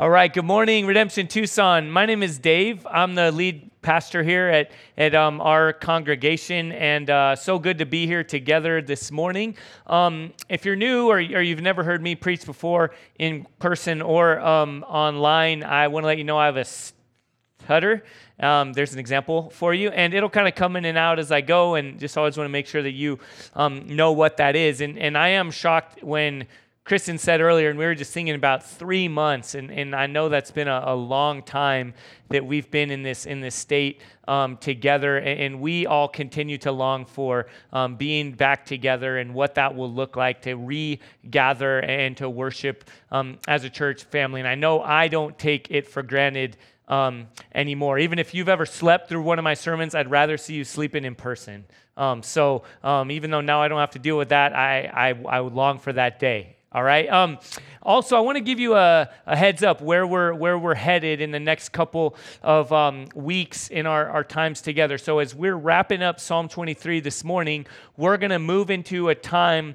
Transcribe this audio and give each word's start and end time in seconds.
All 0.00 0.08
right, 0.08 0.32
good 0.32 0.46
morning, 0.46 0.86
Redemption 0.86 1.26
Tucson. 1.26 1.90
My 1.90 2.06
name 2.06 2.22
is 2.22 2.38
Dave. 2.38 2.86
I'm 2.90 3.14
the 3.14 3.30
lead 3.30 3.70
pastor 3.82 4.22
here 4.22 4.48
at, 4.48 4.70
at 4.96 5.14
um, 5.14 5.42
our 5.42 5.74
congregation, 5.74 6.72
and 6.72 7.10
uh, 7.10 7.36
so 7.36 7.58
good 7.58 7.76
to 7.76 7.84
be 7.84 8.06
here 8.06 8.24
together 8.24 8.80
this 8.80 9.12
morning. 9.12 9.56
Um, 9.86 10.32
if 10.48 10.64
you're 10.64 10.74
new 10.74 11.08
or, 11.08 11.16
or, 11.18 11.42
you've 11.42 11.60
never 11.60 11.84
heard 11.84 12.00
me 12.02 12.14
preach 12.14 12.46
before 12.46 12.92
in 13.18 13.46
person 13.58 14.00
or 14.00 14.40
um, 14.40 14.84
online, 14.84 15.62
I 15.62 15.88
want 15.88 16.04
to 16.04 16.06
let 16.06 16.16
you 16.16 16.24
know 16.24 16.38
I 16.38 16.46
have 16.46 16.56
a 16.56 16.64
stutter. 16.64 18.02
Um, 18.38 18.72
there's 18.72 18.94
an 18.94 19.00
example 19.00 19.50
for 19.50 19.74
you, 19.74 19.90
and 19.90 20.14
it'll 20.14 20.30
kind 20.30 20.48
of 20.48 20.54
come 20.54 20.76
in 20.76 20.86
and 20.86 20.96
out 20.96 21.18
as 21.18 21.30
I 21.30 21.42
go, 21.42 21.74
and 21.74 22.00
just 22.00 22.16
always 22.16 22.38
want 22.38 22.46
to 22.46 22.52
make 22.52 22.66
sure 22.66 22.82
that 22.82 22.92
you 22.92 23.18
um, 23.54 23.94
know 23.94 24.12
what 24.12 24.38
that 24.38 24.56
is. 24.56 24.80
And, 24.80 24.98
and 24.98 25.18
I 25.18 25.28
am 25.28 25.50
shocked 25.50 26.02
when 26.02 26.46
Kristen 26.84 27.18
said 27.18 27.40
earlier, 27.40 27.70
and 27.70 27.78
we 27.78 27.84
were 27.84 27.94
just 27.94 28.12
thinking 28.12 28.34
about 28.34 28.64
three 28.64 29.06
months, 29.06 29.54
and, 29.54 29.70
and 29.70 29.94
I 29.94 30.06
know 30.06 30.28
that's 30.28 30.50
been 30.50 30.66
a, 30.66 30.82
a 30.86 30.94
long 30.94 31.42
time 31.42 31.94
that 32.30 32.44
we've 32.44 32.68
been 32.70 32.90
in 32.90 33.02
this 33.02 33.26
in 33.26 33.40
this 33.40 33.54
state 33.54 34.00
um, 34.26 34.56
together, 34.56 35.18
and, 35.18 35.40
and, 35.40 35.60
we 35.60 35.86
all 35.86 36.08
continue 36.08 36.58
to 36.58 36.72
long 36.72 37.04
for 37.04 37.46
um, 37.72 37.96
being 37.96 38.32
back 38.32 38.64
together 38.64 39.18
and 39.18 39.34
what 39.34 39.54
that 39.56 39.74
will 39.74 39.92
look 39.92 40.16
like 40.16 40.42
to 40.42 40.54
regather 40.54 41.80
and 41.80 42.16
to 42.16 42.30
worship 42.30 42.84
um, 43.12 43.38
as 43.46 43.62
a 43.64 43.70
church 43.70 44.04
family. 44.04 44.40
And 44.40 44.48
I 44.48 44.54
know 44.54 44.80
I 44.80 45.08
don't 45.08 45.38
take 45.38 45.70
it 45.70 45.86
for 45.86 46.02
granted 46.02 46.56
um, 46.88 47.28
anymore. 47.54 47.98
Even 47.98 48.18
if 48.18 48.34
you've 48.34 48.48
ever 48.48 48.66
slept 48.66 49.08
through 49.08 49.22
one 49.22 49.38
of 49.38 49.44
my 49.44 49.54
sermons, 49.54 49.94
I'd 49.94 50.10
rather 50.10 50.36
see 50.36 50.54
you 50.54 50.64
sleeping 50.64 51.04
in 51.04 51.14
person. 51.14 51.64
Um, 51.96 52.22
so 52.22 52.64
um, 52.82 53.10
even 53.10 53.30
though 53.30 53.42
now 53.42 53.62
I 53.62 53.68
don't 53.68 53.78
have 53.78 53.92
to 53.92 53.98
deal 53.98 54.18
with 54.18 54.30
that, 54.30 54.56
I, 54.56 54.86
I, 54.86 55.36
I 55.36 55.40
would 55.40 55.52
long 55.52 55.78
for 55.78 55.92
that 55.92 56.18
day. 56.18 56.56
All 56.72 56.84
right. 56.84 57.08
Um, 57.08 57.38
also, 57.82 58.16
I 58.16 58.20
want 58.20 58.36
to 58.36 58.40
give 58.40 58.60
you 58.60 58.76
a, 58.76 59.10
a, 59.26 59.34
heads 59.34 59.64
up 59.64 59.80
where 59.80 60.06
we're 60.06 60.32
where 60.32 60.56
we're 60.56 60.76
headed 60.76 61.20
in 61.20 61.32
the 61.32 61.40
next 61.40 61.70
couple 61.70 62.14
of 62.44 62.72
um, 62.72 63.08
weeks 63.12 63.66
in 63.68 63.86
our, 63.86 64.08
our 64.08 64.22
times 64.22 64.60
together. 64.60 64.96
So 64.96 65.18
as 65.18 65.34
we're 65.34 65.56
wrapping 65.56 66.00
up 66.00 66.20
Psalm 66.20 66.48
23 66.48 67.00
this 67.00 67.24
morning, 67.24 67.66
we're 67.96 68.18
going 68.18 68.30
to 68.30 68.38
move 68.38 68.70
into 68.70 69.08
a 69.08 69.16
time 69.16 69.74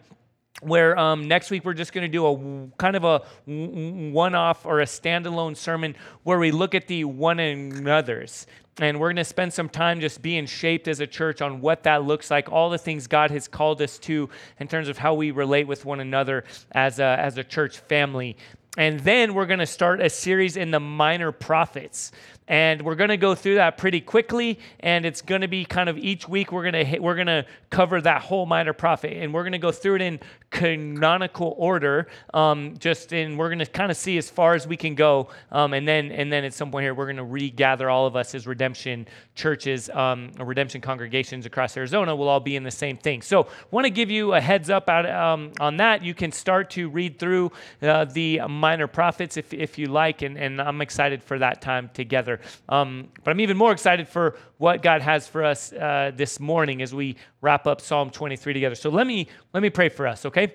where 0.61 0.97
um, 0.97 1.27
next 1.27 1.51
week 1.51 1.65
we're 1.65 1.73
just 1.73 1.91
going 1.91 2.03
to 2.03 2.11
do 2.11 2.25
a 2.25 2.77
kind 2.77 2.95
of 2.95 3.03
a 3.03 3.21
one-off 3.45 4.65
or 4.65 4.79
a 4.79 4.85
standalone 4.85 5.55
sermon 5.55 5.95
where 6.23 6.39
we 6.39 6.51
look 6.51 6.73
at 6.73 6.87
the 6.87 7.03
one 7.03 7.39
another's 7.39 8.47
and 8.77 8.99
we're 8.99 9.07
going 9.07 9.15
to 9.15 9.23
spend 9.23 9.53
some 9.53 9.69
time 9.69 10.01
just 10.01 10.21
being 10.21 10.45
shaped 10.45 10.87
as 10.89 10.99
a 10.99 11.07
church 11.07 11.41
on 11.41 11.61
what 11.61 11.83
that 11.83 12.03
looks 12.03 12.29
like, 12.29 12.51
all 12.51 12.69
the 12.69 12.77
things 12.77 13.07
God 13.07 13.31
has 13.31 13.47
called 13.47 13.81
us 13.81 13.97
to 13.99 14.29
in 14.59 14.67
terms 14.67 14.89
of 14.89 14.97
how 14.97 15.13
we 15.13 15.31
relate 15.31 15.65
with 15.65 15.85
one 15.85 16.01
another 16.01 16.43
as 16.73 16.99
a, 16.99 17.17
as 17.19 17.37
a 17.37 17.43
church 17.43 17.77
family. 17.79 18.35
And 18.77 18.99
then 18.99 19.33
we're 19.33 19.45
going 19.45 19.59
to 19.59 19.65
start 19.65 20.01
a 20.01 20.09
series 20.09 20.57
in 20.57 20.71
the 20.71 20.81
minor 20.81 21.31
prophets. 21.31 22.11
And 22.47 22.83
we're 22.83 22.95
going 22.95 23.09
to 23.09 23.17
go 23.17 23.33
through 23.33 23.55
that 23.55 23.77
pretty 23.77 24.01
quickly. 24.01 24.59
And 24.79 25.05
it's 25.05 25.21
going 25.21 25.41
to 25.41 25.47
be 25.47 25.65
kind 25.65 25.89
of 25.89 25.97
each 25.97 26.27
week 26.27 26.51
we're 26.51 26.69
going 26.69 26.85
to 26.85 26.99
we're 26.99 27.15
going 27.15 27.27
to 27.27 27.45
cover 27.69 27.99
that 28.01 28.21
whole 28.21 28.45
minor 28.45 28.73
prophet. 28.73 29.13
And 29.17 29.33
we're 29.33 29.43
going 29.43 29.53
to 29.53 29.57
go 29.57 29.71
through 29.71 29.95
it 29.95 30.01
in 30.01 30.19
canonical 30.51 31.55
order. 31.57 32.07
Um, 32.33 32.75
just 32.77 33.13
in 33.13 33.37
we're 33.37 33.49
going 33.49 33.59
to 33.59 33.65
kind 33.65 33.89
of 33.89 33.97
see 33.97 34.17
as 34.17 34.29
far 34.29 34.53
as 34.53 34.67
we 34.67 34.77
can 34.77 34.95
go. 34.95 35.29
Um, 35.51 35.73
and 35.73 35.87
then 35.87 36.11
and 36.11 36.31
then 36.31 36.43
at 36.43 36.53
some 36.53 36.71
point 36.71 36.83
here 36.83 36.93
we're 36.93 37.05
going 37.05 37.17
to 37.17 37.23
regather 37.23 37.89
all 37.89 38.05
of 38.05 38.15
us 38.15 38.35
as 38.35 38.45
redemption 38.45 39.07
churches, 39.33 39.89
um, 39.89 40.31
redemption 40.39 40.81
congregations 40.81 41.45
across 41.45 41.75
Arizona. 41.75 42.15
We'll 42.15 42.29
all 42.29 42.39
be 42.39 42.55
in 42.55 42.63
the 42.63 42.71
same 42.71 42.97
thing. 42.97 43.21
So 43.21 43.47
want 43.71 43.85
to 43.85 43.89
give 43.89 44.11
you 44.11 44.33
a 44.33 44.41
heads 44.41 44.69
up 44.69 44.87
out, 44.87 45.09
um, 45.09 45.51
on 45.59 45.77
that. 45.77 46.03
You 46.03 46.13
can 46.13 46.31
start 46.31 46.69
to 46.71 46.89
read 46.89 47.17
through 47.17 47.51
uh, 47.81 48.05
the 48.05 48.41
minor 48.47 48.87
prophets 48.87 49.35
if 49.35 49.51
if 49.53 49.79
you 49.79 49.87
like. 49.87 50.21
And 50.21 50.37
and 50.37 50.61
I'm 50.61 50.81
excited 50.81 51.23
for 51.23 51.39
that 51.39 51.61
time 51.61 51.89
together 51.93 52.34
Um, 52.69 53.09
but 53.23 53.31
I'm 53.31 53.39
even 53.39 53.57
more 53.57 53.71
excited 53.71 54.07
for 54.07 54.37
what 54.57 54.81
God 54.81 55.01
has 55.01 55.27
for 55.27 55.43
us 55.43 55.73
uh, 55.73 56.11
this 56.15 56.39
morning 56.39 56.81
as 56.81 56.93
we 56.93 57.17
wrap 57.41 57.67
up 57.67 57.81
Psalm 57.81 58.09
23 58.09 58.53
together. 58.53 58.75
So 58.75 58.89
let 58.89 59.07
me 59.07 59.27
let 59.53 59.61
me 59.63 59.69
pray 59.69 59.89
for 59.89 60.07
us, 60.07 60.25
okay? 60.25 60.53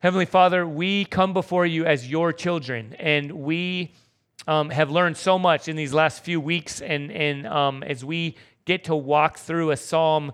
Heavenly 0.00 0.26
Father, 0.26 0.66
we 0.66 1.04
come 1.04 1.34
before 1.34 1.66
you 1.66 1.84
as 1.84 2.10
your 2.10 2.32
children, 2.32 2.94
and 2.98 3.32
we 3.32 3.92
um, 4.46 4.70
have 4.70 4.90
learned 4.90 5.16
so 5.16 5.38
much 5.38 5.68
in 5.68 5.76
these 5.76 5.92
last 5.92 6.24
few 6.24 6.40
weeks. 6.40 6.80
And, 6.80 7.10
and 7.12 7.46
um, 7.46 7.82
as 7.82 8.04
we 8.04 8.36
get 8.64 8.84
to 8.84 8.96
walk 8.96 9.38
through 9.38 9.70
a 9.70 9.76
psalm 9.76 10.32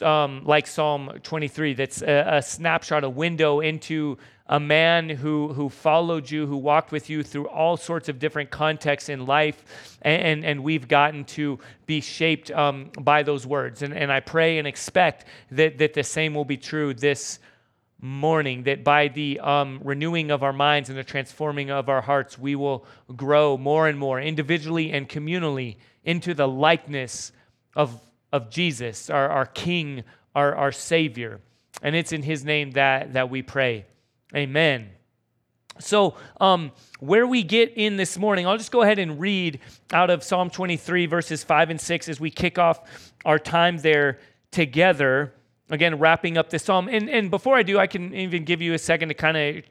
um, 0.00 0.44
like 0.44 0.66
Psalm 0.66 1.10
23, 1.22 1.74
that's 1.74 2.02
a, 2.02 2.36
a 2.36 2.42
snapshot, 2.42 3.02
a 3.02 3.10
window 3.10 3.60
into 3.60 4.16
a 4.52 4.60
man 4.60 5.08
who, 5.08 5.50
who 5.54 5.70
followed 5.70 6.30
you, 6.30 6.46
who 6.46 6.58
walked 6.58 6.92
with 6.92 7.08
you 7.08 7.22
through 7.22 7.48
all 7.48 7.78
sorts 7.78 8.10
of 8.10 8.18
different 8.18 8.50
contexts 8.50 9.08
in 9.08 9.24
life, 9.24 9.96
and, 10.02 10.44
and 10.44 10.62
we've 10.62 10.86
gotten 10.86 11.24
to 11.24 11.58
be 11.86 12.02
shaped 12.02 12.50
um, 12.50 12.90
by 13.00 13.22
those 13.22 13.46
words. 13.46 13.80
And, 13.80 13.94
and 13.94 14.12
I 14.12 14.20
pray 14.20 14.58
and 14.58 14.68
expect 14.68 15.24
that, 15.52 15.78
that 15.78 15.94
the 15.94 16.02
same 16.04 16.34
will 16.34 16.44
be 16.44 16.58
true 16.58 16.92
this 16.92 17.38
morning, 17.98 18.64
that 18.64 18.84
by 18.84 19.08
the 19.08 19.40
um, 19.40 19.80
renewing 19.82 20.30
of 20.30 20.42
our 20.42 20.52
minds 20.52 20.90
and 20.90 20.98
the 20.98 21.04
transforming 21.04 21.70
of 21.70 21.88
our 21.88 22.02
hearts, 22.02 22.38
we 22.38 22.54
will 22.54 22.84
grow 23.16 23.56
more 23.56 23.88
and 23.88 23.98
more 23.98 24.20
individually 24.20 24.92
and 24.92 25.08
communally 25.08 25.76
into 26.04 26.34
the 26.34 26.46
likeness 26.46 27.32
of, 27.74 27.98
of 28.34 28.50
Jesus, 28.50 29.08
our, 29.08 29.30
our 29.30 29.46
King, 29.46 30.04
our, 30.34 30.54
our 30.54 30.72
Savior. 30.72 31.40
And 31.80 31.96
it's 31.96 32.12
in 32.12 32.22
His 32.22 32.44
name 32.44 32.72
that, 32.72 33.14
that 33.14 33.30
we 33.30 33.40
pray. 33.40 33.86
Amen. 34.34 34.90
So, 35.78 36.14
um, 36.40 36.72
where 37.00 37.26
we 37.26 37.42
get 37.42 37.72
in 37.76 37.96
this 37.96 38.16
morning, 38.16 38.46
I'll 38.46 38.56
just 38.56 38.72
go 38.72 38.82
ahead 38.82 38.98
and 38.98 39.18
read 39.18 39.58
out 39.92 40.10
of 40.10 40.22
Psalm 40.22 40.48
23, 40.50 41.06
verses 41.06 41.42
5 41.42 41.70
and 41.70 41.80
6 41.80 42.08
as 42.08 42.20
we 42.20 42.30
kick 42.30 42.58
off 42.58 43.10
our 43.24 43.38
time 43.38 43.78
there 43.78 44.20
together. 44.50 45.34
Again, 45.70 45.98
wrapping 45.98 46.38
up 46.38 46.50
this 46.50 46.64
psalm. 46.64 46.88
And, 46.88 47.08
and 47.08 47.30
before 47.30 47.56
I 47.56 47.62
do, 47.62 47.78
I 47.78 47.86
can 47.86 48.14
even 48.14 48.44
give 48.44 48.60
you 48.60 48.74
a 48.74 48.78
second 48.78 49.08
to 49.08 49.14
kind 49.14 49.36
of 49.36 49.64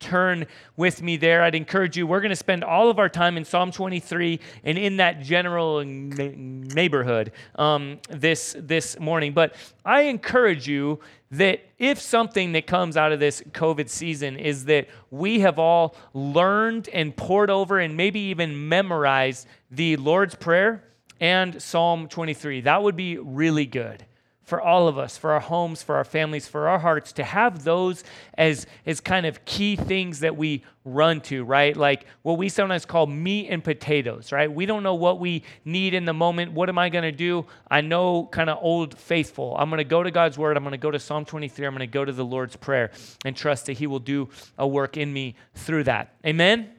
turn 0.00 0.46
with 0.76 1.02
me 1.02 1.16
there, 1.16 1.42
I'd 1.42 1.54
encourage 1.54 1.96
you. 1.96 2.06
We're 2.06 2.20
going 2.20 2.30
to 2.30 2.36
spend 2.36 2.64
all 2.64 2.90
of 2.90 2.98
our 2.98 3.08
time 3.08 3.36
in 3.36 3.44
Psalm 3.44 3.70
23 3.70 4.40
and 4.64 4.78
in 4.78 4.98
that 4.98 5.20
general 5.20 5.82
neighborhood 5.84 7.32
um, 7.56 7.98
this 8.08 8.56
this 8.58 8.98
morning. 8.98 9.32
But 9.32 9.54
I 9.84 10.02
encourage 10.02 10.68
you 10.68 11.00
that 11.30 11.60
if 11.78 12.00
something 12.00 12.52
that 12.52 12.66
comes 12.66 12.96
out 12.96 13.12
of 13.12 13.20
this 13.20 13.42
COVID 13.52 13.88
season 13.88 14.36
is 14.36 14.64
that 14.66 14.88
we 15.10 15.40
have 15.40 15.58
all 15.58 15.94
learned 16.14 16.88
and 16.92 17.14
pored 17.14 17.50
over 17.50 17.78
and 17.78 17.96
maybe 17.96 18.20
even 18.20 18.68
memorized 18.68 19.46
the 19.70 19.96
Lord's 19.96 20.34
Prayer 20.34 20.84
and 21.20 21.60
Psalm 21.60 22.08
23, 22.08 22.62
that 22.62 22.82
would 22.82 22.96
be 22.96 23.18
really 23.18 23.66
good 23.66 24.04
for 24.48 24.62
all 24.62 24.88
of 24.88 24.96
us, 24.96 25.18
for 25.18 25.32
our 25.32 25.40
homes, 25.40 25.82
for 25.82 25.96
our 25.96 26.04
families, 26.04 26.48
for 26.48 26.68
our 26.68 26.78
hearts, 26.78 27.12
to 27.12 27.22
have 27.22 27.64
those 27.64 28.02
as, 28.38 28.66
as 28.86 28.98
kind 28.98 29.26
of 29.26 29.44
key 29.44 29.76
things 29.76 30.20
that 30.20 30.38
we 30.38 30.64
run 30.86 31.20
to, 31.20 31.44
right? 31.44 31.76
Like 31.76 32.06
what 32.22 32.38
we 32.38 32.48
sometimes 32.48 32.86
call 32.86 33.06
meat 33.06 33.48
and 33.50 33.62
potatoes, 33.62 34.32
right? 34.32 34.50
We 34.50 34.64
don't 34.64 34.82
know 34.82 34.94
what 34.94 35.20
we 35.20 35.42
need 35.66 35.92
in 35.92 36.06
the 36.06 36.14
moment. 36.14 36.52
What 36.52 36.70
am 36.70 36.78
I 36.78 36.88
going 36.88 37.02
to 37.02 37.12
do? 37.12 37.44
I 37.70 37.82
know 37.82 38.24
kind 38.32 38.48
of 38.48 38.56
old 38.62 38.98
faithful. 38.98 39.54
I'm 39.58 39.68
going 39.68 39.78
to 39.78 39.84
go 39.84 40.02
to 40.02 40.10
God's 40.10 40.38
word. 40.38 40.56
I'm 40.56 40.62
going 40.62 40.72
to 40.72 40.78
go 40.78 40.90
to 40.90 40.98
Psalm 40.98 41.26
23. 41.26 41.66
I'm 41.66 41.74
going 41.74 41.80
to 41.80 41.86
go 41.86 42.06
to 42.06 42.12
the 42.12 42.24
Lord's 42.24 42.56
Prayer 42.56 42.90
and 43.26 43.36
trust 43.36 43.66
that 43.66 43.74
He 43.74 43.86
will 43.86 43.98
do 43.98 44.30
a 44.56 44.66
work 44.66 44.96
in 44.96 45.12
me 45.12 45.34
through 45.56 45.84
that. 45.84 46.14
Amen? 46.24 46.70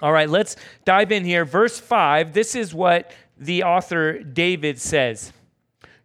All 0.00 0.12
right, 0.12 0.30
let's 0.30 0.56
dive 0.86 1.12
in 1.12 1.22
here. 1.22 1.44
Verse 1.44 1.78
5, 1.78 2.32
this 2.32 2.54
is 2.54 2.72
what 2.72 3.12
the 3.36 3.64
author 3.64 4.22
David 4.22 4.80
says. 4.80 5.34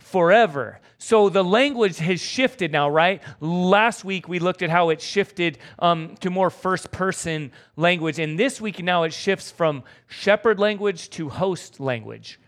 forever. 0.00 0.80
So 0.98 1.28
the 1.28 1.44
language 1.44 1.98
has 1.98 2.20
shifted 2.20 2.72
now, 2.72 2.90
right? 2.90 3.22
Last 3.40 4.04
week 4.04 4.28
we 4.28 4.38
looked 4.38 4.62
at 4.62 4.70
how 4.70 4.88
it 4.88 5.00
shifted 5.00 5.58
um, 5.78 6.16
to 6.20 6.30
more 6.30 6.50
first 6.50 6.90
person 6.90 7.52
language. 7.76 8.18
And 8.18 8.38
this 8.38 8.60
week 8.60 8.82
now 8.82 9.04
it 9.04 9.12
shifts 9.12 9.50
from 9.50 9.84
shepherd 10.08 10.58
language 10.58 11.08
to 11.10 11.28
host 11.28 11.80
language. 11.80 12.40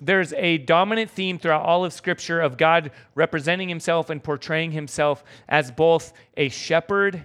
There's 0.00 0.32
a 0.34 0.58
dominant 0.58 1.10
theme 1.10 1.38
throughout 1.38 1.64
all 1.64 1.84
of 1.84 1.92
Scripture 1.92 2.40
of 2.40 2.56
God 2.56 2.92
representing 3.14 3.68
himself 3.68 4.10
and 4.10 4.22
portraying 4.22 4.72
himself 4.72 5.24
as 5.48 5.70
both 5.70 6.12
a 6.36 6.50
shepherd 6.50 7.24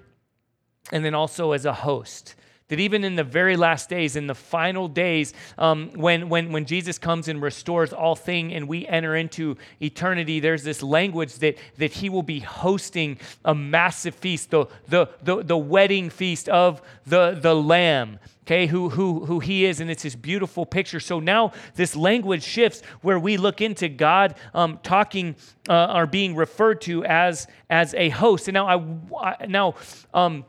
and 0.91 1.03
then 1.03 1.13
also 1.13 1.51
as 1.51 1.65
a 1.65 1.73
host 1.73 2.35
That 2.69 2.79
even 2.79 3.03
in 3.03 3.15
the 3.15 3.23
very 3.23 3.57
last 3.57 3.89
days, 3.89 4.15
in 4.15 4.27
the 4.27 4.35
final 4.35 4.87
days, 4.87 5.33
um, 5.57 5.91
when, 5.95 6.29
when, 6.29 6.51
when 6.51 6.65
Jesus 6.65 6.97
comes 6.97 7.27
and 7.27 7.41
restores 7.41 7.93
all 7.93 8.15
thing 8.15 8.53
and 8.53 8.67
we 8.67 8.87
enter 8.87 9.15
into 9.15 9.57
eternity, 9.81 10.39
there's 10.39 10.63
this 10.63 10.81
language 10.81 11.35
that, 11.35 11.57
that 11.77 11.91
he 11.93 12.09
will 12.09 12.23
be 12.23 12.39
hosting 12.39 13.19
a 13.43 13.53
massive 13.53 14.15
feast, 14.15 14.49
the, 14.49 14.65
the, 14.87 15.07
the, 15.21 15.43
the 15.43 15.57
wedding 15.57 16.09
feast 16.09 16.49
of 16.49 16.81
the, 17.05 17.37
the 17.39 17.53
Lamb 17.53 18.19
okay, 18.43 18.67
who, 18.67 18.89
who, 18.89 19.25
who 19.25 19.39
he 19.39 19.65
is, 19.65 19.79
and 19.79 19.89
it's 19.89 20.03
this 20.03 20.15
beautiful 20.15 20.65
picture. 20.65 20.99
So 20.99 21.19
now 21.19 21.53
this 21.75 21.95
language 21.95 22.43
shifts 22.43 22.81
where 23.01 23.17
we 23.17 23.37
look 23.37 23.61
into 23.61 23.87
God 23.87 24.35
um, 24.53 24.79
talking 24.83 25.35
uh, 25.69 25.93
or 25.95 26.05
being 26.05 26.35
referred 26.35 26.81
to 26.81 27.05
as, 27.05 27.47
as 27.69 27.93
a 27.93 28.09
host. 28.09 28.47
And 28.47 28.55
now, 28.55 28.67
I, 28.67 29.25
I 29.25 29.45
now 29.45 29.75
um, 30.13 30.45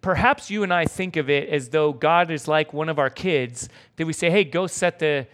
perhaps 0.00 0.50
you 0.50 0.62
and 0.62 0.72
I 0.72 0.84
think 0.84 1.16
of 1.16 1.30
it 1.30 1.48
as 1.48 1.68
though 1.68 1.92
God 1.92 2.30
is 2.30 2.48
like 2.48 2.72
one 2.72 2.88
of 2.88 2.98
our 2.98 3.10
kids 3.10 3.68
that 3.96 4.06
we 4.06 4.12
say, 4.12 4.30
hey, 4.30 4.44
go 4.44 4.66
set 4.66 4.98
the 4.98 5.26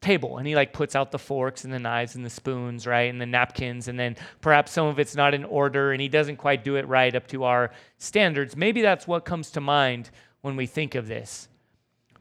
table 0.00 0.38
and 0.38 0.46
he 0.46 0.54
like 0.54 0.72
puts 0.72 0.96
out 0.96 1.10
the 1.10 1.18
forks 1.18 1.64
and 1.64 1.72
the 1.72 1.78
knives 1.78 2.14
and 2.14 2.24
the 2.24 2.30
spoons 2.30 2.86
right 2.86 3.10
and 3.10 3.20
the 3.20 3.26
napkins 3.26 3.86
and 3.86 4.00
then 4.00 4.16
perhaps 4.40 4.72
some 4.72 4.86
of 4.86 4.98
it's 4.98 5.14
not 5.14 5.34
in 5.34 5.44
order 5.44 5.92
and 5.92 6.00
he 6.00 6.08
doesn't 6.08 6.36
quite 6.36 6.64
do 6.64 6.76
it 6.76 6.88
right 6.88 7.14
up 7.14 7.26
to 7.26 7.44
our 7.44 7.70
standards 7.98 8.56
maybe 8.56 8.80
that's 8.80 9.06
what 9.06 9.26
comes 9.26 9.50
to 9.50 9.60
mind 9.60 10.10
when 10.40 10.56
we 10.56 10.66
think 10.66 10.94
of 10.94 11.06
this. 11.06 11.48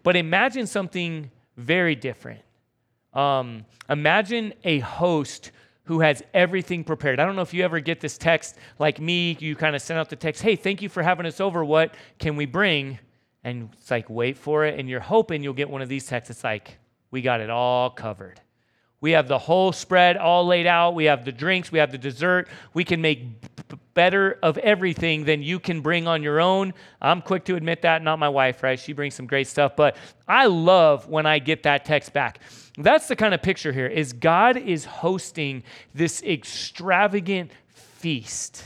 But 0.03 0.15
imagine 0.15 0.67
something 0.67 1.31
very 1.57 1.95
different. 1.95 2.41
Um, 3.13 3.65
imagine 3.89 4.53
a 4.63 4.79
host 4.79 5.51
who 5.89 6.01
has 6.01 6.21
everything 6.35 6.83
prepared. 6.83 7.19
I 7.19 7.25
don't 7.25 7.35
know 7.35 7.41
if 7.41 7.51
you 7.51 7.63
ever 7.63 7.79
get 7.79 7.99
this 7.99 8.15
text 8.15 8.57
like 8.77 9.01
me, 9.01 9.35
you 9.39 9.55
kind 9.55 9.75
of 9.75 9.81
send 9.81 9.99
out 9.99 10.07
the 10.07 10.15
text, 10.15 10.43
hey, 10.43 10.55
thank 10.55 10.83
you 10.83 10.87
for 10.87 11.01
having 11.01 11.25
us 11.25 11.41
over. 11.41 11.65
What 11.65 11.95
can 12.19 12.35
we 12.35 12.45
bring? 12.45 12.99
And 13.43 13.69
it's 13.73 13.89
like, 13.89 14.07
wait 14.07 14.37
for 14.37 14.65
it. 14.65 14.79
And 14.79 14.87
you're 14.87 14.99
hoping 14.99 15.41
you'll 15.41 15.53
get 15.53 15.67
one 15.67 15.81
of 15.81 15.89
these 15.89 16.05
texts. 16.05 16.29
It's 16.29 16.43
like, 16.43 16.77
we 17.09 17.23
got 17.23 17.41
it 17.41 17.49
all 17.49 17.89
covered. 17.89 18.39
We 19.01 19.11
have 19.11 19.27
the 19.27 19.37
whole 19.37 19.71
spread 19.71 20.17
all 20.17 20.45
laid 20.45 20.67
out. 20.67 20.93
We 20.93 21.05
have 21.05 21.23
the 21.23 21.31
drinks, 21.31 21.71
we 21.71 21.79
have 21.79 21.91
the 21.91 21.97
dessert. 21.97 22.49
We 22.73 22.83
can 22.83 23.01
make 23.01 23.41
b- 23.41 23.77
better 23.93 24.37
of 24.43 24.57
everything 24.57 25.23
than 25.23 25.41
you 25.41 25.59
can 25.59 25.79
bring 25.81 26.07
on 26.07 26.21
your 26.21 26.41
own. 26.41 26.73
I'm 27.01 27.21
quick 27.21 27.45
to 27.45 27.55
admit 27.55 27.81
that, 27.83 28.03
not 28.03 28.19
my 28.19 28.27
wife, 28.27 28.61
right? 28.61 28.77
She 28.77 28.91
brings 28.91 29.15
some 29.15 29.25
great 29.25 29.47
stuff, 29.47 29.75
but 29.77 29.95
I 30.27 30.47
love 30.47 31.07
when 31.07 31.25
I 31.25 31.39
get 31.39 31.63
that 31.63 31.85
text 31.85 32.11
back. 32.11 32.39
That's 32.77 33.07
the 33.07 33.15
kind 33.15 33.33
of 33.33 33.41
picture 33.41 33.71
here 33.71 33.87
is 33.87 34.11
God 34.11 34.57
is 34.57 34.83
hosting 34.85 35.63
this 35.93 36.21
extravagant 36.23 37.51
feast. 37.67 38.65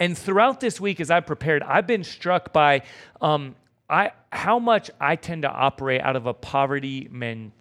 And 0.00 0.16
throughout 0.16 0.60
this 0.60 0.80
week, 0.80 1.00
as 1.00 1.10
I 1.10 1.20
prepared, 1.20 1.62
I've 1.62 1.86
been 1.86 2.04
struck 2.04 2.52
by 2.52 2.82
um, 3.20 3.56
I, 3.90 4.12
how 4.30 4.58
much 4.58 4.90
I 5.00 5.16
tend 5.16 5.42
to 5.42 5.50
operate 5.50 6.00
out 6.02 6.16
of 6.16 6.26
a 6.26 6.34
poverty 6.34 7.08
mentality 7.10 7.54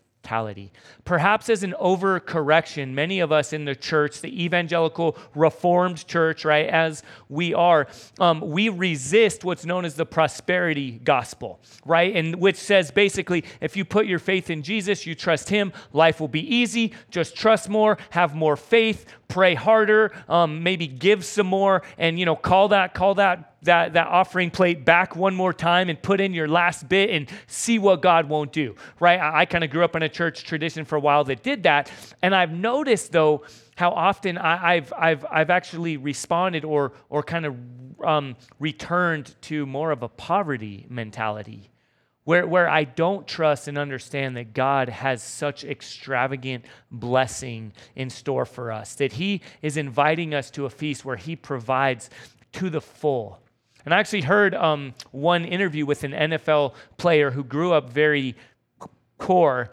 Perhaps 1.05 1.49
as 1.49 1.63
an 1.63 1.73
overcorrection, 1.81 2.93
many 2.93 3.19
of 3.19 3.31
us 3.31 3.53
in 3.53 3.65
the 3.65 3.75
church, 3.75 4.21
the 4.21 4.43
evangelical 4.43 5.17
reformed 5.33 6.05
church, 6.05 6.45
right, 6.45 6.67
as 6.67 7.03
we 7.29 7.53
are, 7.53 7.87
um, 8.19 8.41
we 8.41 8.69
resist 8.69 9.43
what's 9.43 9.65
known 9.65 9.85
as 9.85 9.95
the 9.95 10.05
prosperity 10.05 10.99
gospel, 11.03 11.59
right? 11.85 12.15
And 12.15 12.35
which 12.35 12.57
says 12.57 12.91
basically, 12.91 13.45
if 13.61 13.77
you 13.77 13.85
put 13.85 14.05
your 14.05 14.19
faith 14.19 14.49
in 14.49 14.63
Jesus, 14.63 15.05
you 15.05 15.15
trust 15.15 15.49
Him, 15.49 15.71
life 15.93 16.19
will 16.19 16.27
be 16.27 16.55
easy. 16.55 16.93
Just 17.09 17.35
trust 17.35 17.69
more, 17.69 17.97
have 18.09 18.35
more 18.35 18.57
faith, 18.57 19.05
pray 19.27 19.53
harder, 19.53 20.11
um, 20.29 20.63
maybe 20.63 20.87
give 20.87 21.25
some 21.25 21.47
more, 21.47 21.83
and 21.97 22.19
you 22.19 22.25
know, 22.25 22.35
call 22.35 22.69
that, 22.69 22.93
call 22.93 23.15
that 23.15 23.57
that, 23.63 23.93
that 23.93 24.07
offering 24.07 24.51
plate 24.51 24.85
back 24.85 25.15
one 25.15 25.35
more 25.35 25.53
time 25.53 25.89
and 25.89 26.01
put 26.01 26.21
in 26.21 26.33
your 26.33 26.47
last 26.47 26.87
bit 26.87 27.09
and 27.09 27.29
see 27.47 27.79
what 27.79 28.01
God 28.01 28.29
won't 28.29 28.51
do, 28.51 28.75
right? 28.99 29.19
I, 29.19 29.41
I 29.41 29.45
kind 29.45 29.63
of 29.63 29.69
grew 29.69 29.83
up 29.83 29.95
in 29.95 30.03
a 30.03 30.09
church 30.09 30.43
tradition 30.43 30.85
for 30.85 30.95
a 30.95 30.99
while 30.99 31.23
that 31.25 31.43
did 31.43 31.63
that. 31.63 31.91
And 32.21 32.35
I've 32.35 32.51
noticed, 32.51 33.11
though, 33.11 33.43
how 33.75 33.91
often 33.91 34.37
I, 34.37 34.75
have 34.75 34.93
I've, 34.97 35.25
I've 35.29 35.49
actually 35.49 35.97
responded 35.97 36.65
or, 36.65 36.93
or 37.09 37.23
kind 37.23 37.45
of 37.45 37.55
um, 38.03 38.35
returned 38.59 39.35
to 39.43 39.65
more 39.65 39.91
of 39.91 40.03
a 40.03 40.09
poverty 40.09 40.85
mentality. 40.89 41.69
Where, 42.27 42.45
where 42.45 42.67
I 42.67 42.83
don't 42.83 43.25
trust 43.25 43.69
and 43.69 43.77
understand 43.77 44.35
that 44.35 44.53
God 44.53 44.89
has 44.89 45.23
such 45.23 45.63
extravagant 45.63 46.65
blessing 46.91 47.71
in 47.95 48.09
store 48.09 48.43
for 48.43 48.69
us, 48.69 48.95
that 48.95 49.13
He 49.13 49.39
is 49.61 49.77
inviting 49.77 50.33
us 50.33 50.51
to 50.51 50.65
a 50.65 50.69
feast 50.69 51.05
where 51.05 51.15
He 51.15 51.37
provides 51.37 52.09
to 52.51 52.69
the 52.69 52.81
full. 52.81 53.39
And 53.85 53.93
I 53.93 53.99
actually 53.99 54.23
heard 54.23 54.53
um, 54.55 54.93
one 55.11 55.45
interview 55.45 55.85
with 55.85 56.03
an 56.03 56.11
NFL 56.11 56.73
player 56.97 57.31
who 57.31 57.45
grew 57.45 57.71
up 57.71 57.89
very 57.89 58.35
poor 59.19 59.71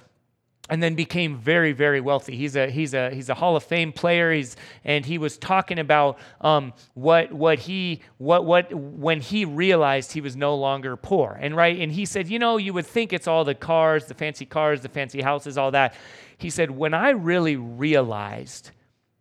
and 0.70 0.82
then 0.82 0.94
became 0.94 1.36
very 1.36 1.72
very 1.72 2.00
wealthy. 2.00 2.36
He's 2.36 2.56
a 2.56 2.70
he's 2.70 2.94
a 2.94 3.10
he's 3.10 3.28
a 3.28 3.34
hall 3.34 3.56
of 3.56 3.64
fame 3.64 3.92
player. 3.92 4.32
He's 4.32 4.56
and 4.84 5.04
he 5.04 5.18
was 5.18 5.36
talking 5.36 5.78
about 5.78 6.18
um, 6.40 6.72
what 6.94 7.32
what 7.32 7.58
he 7.58 8.00
what 8.18 8.44
what 8.44 8.72
when 8.72 9.20
he 9.20 9.44
realized 9.44 10.12
he 10.12 10.20
was 10.20 10.36
no 10.36 10.54
longer 10.54 10.96
poor. 10.96 11.38
And 11.40 11.54
right 11.54 11.78
and 11.78 11.92
he 11.92 12.06
said 12.06 12.28
you 12.28 12.38
know 12.38 12.56
you 12.56 12.72
would 12.72 12.86
think 12.86 13.12
it's 13.12 13.26
all 13.26 13.44
the 13.44 13.54
cars 13.54 14.06
the 14.06 14.14
fancy 14.14 14.46
cars 14.46 14.80
the 14.80 14.88
fancy 14.88 15.20
houses 15.20 15.58
all 15.58 15.70
that. 15.72 15.94
He 16.38 16.50
said 16.50 16.70
when 16.70 16.94
i 16.94 17.10
really 17.10 17.56
realized 17.56 18.70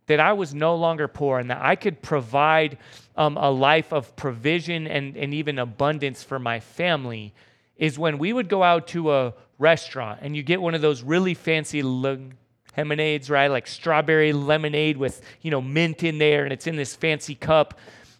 that 0.06 0.20
I 0.20 0.32
was 0.32 0.54
no 0.54 0.74
longer 0.74 1.08
poor 1.08 1.38
and 1.38 1.50
that 1.50 1.62
I 1.62 1.76
could 1.76 2.02
provide 2.02 2.78
um, 3.16 3.36
a 3.36 3.50
life 3.50 3.92
of 3.92 4.14
provision 4.16 4.86
and, 4.86 5.16
and 5.16 5.32
even 5.32 5.58
abundance 5.58 6.22
for 6.22 6.38
my 6.38 6.60
family 6.60 7.32
is 7.76 7.98
when 7.98 8.18
we 8.18 8.32
would 8.32 8.48
go 8.48 8.62
out 8.62 8.86
to 8.88 9.12
a 9.12 9.34
restaurant 9.58 10.20
and 10.22 10.36
you 10.36 10.42
get 10.42 10.60
one 10.60 10.74
of 10.74 10.80
those 10.80 11.02
really 11.02 11.34
fancy 11.34 11.82
lemonades, 11.82 13.30
right? 13.30 13.48
Like 13.48 13.66
strawberry 13.66 14.32
lemonade 14.32 14.96
with, 14.96 15.22
you 15.42 15.50
know, 15.50 15.60
mint 15.60 16.02
in 16.02 16.18
there 16.18 16.44
and 16.44 16.52
it's 16.52 16.66
in 16.66 16.76
this 16.76 16.94
fancy 16.94 17.34
cup 17.34 17.78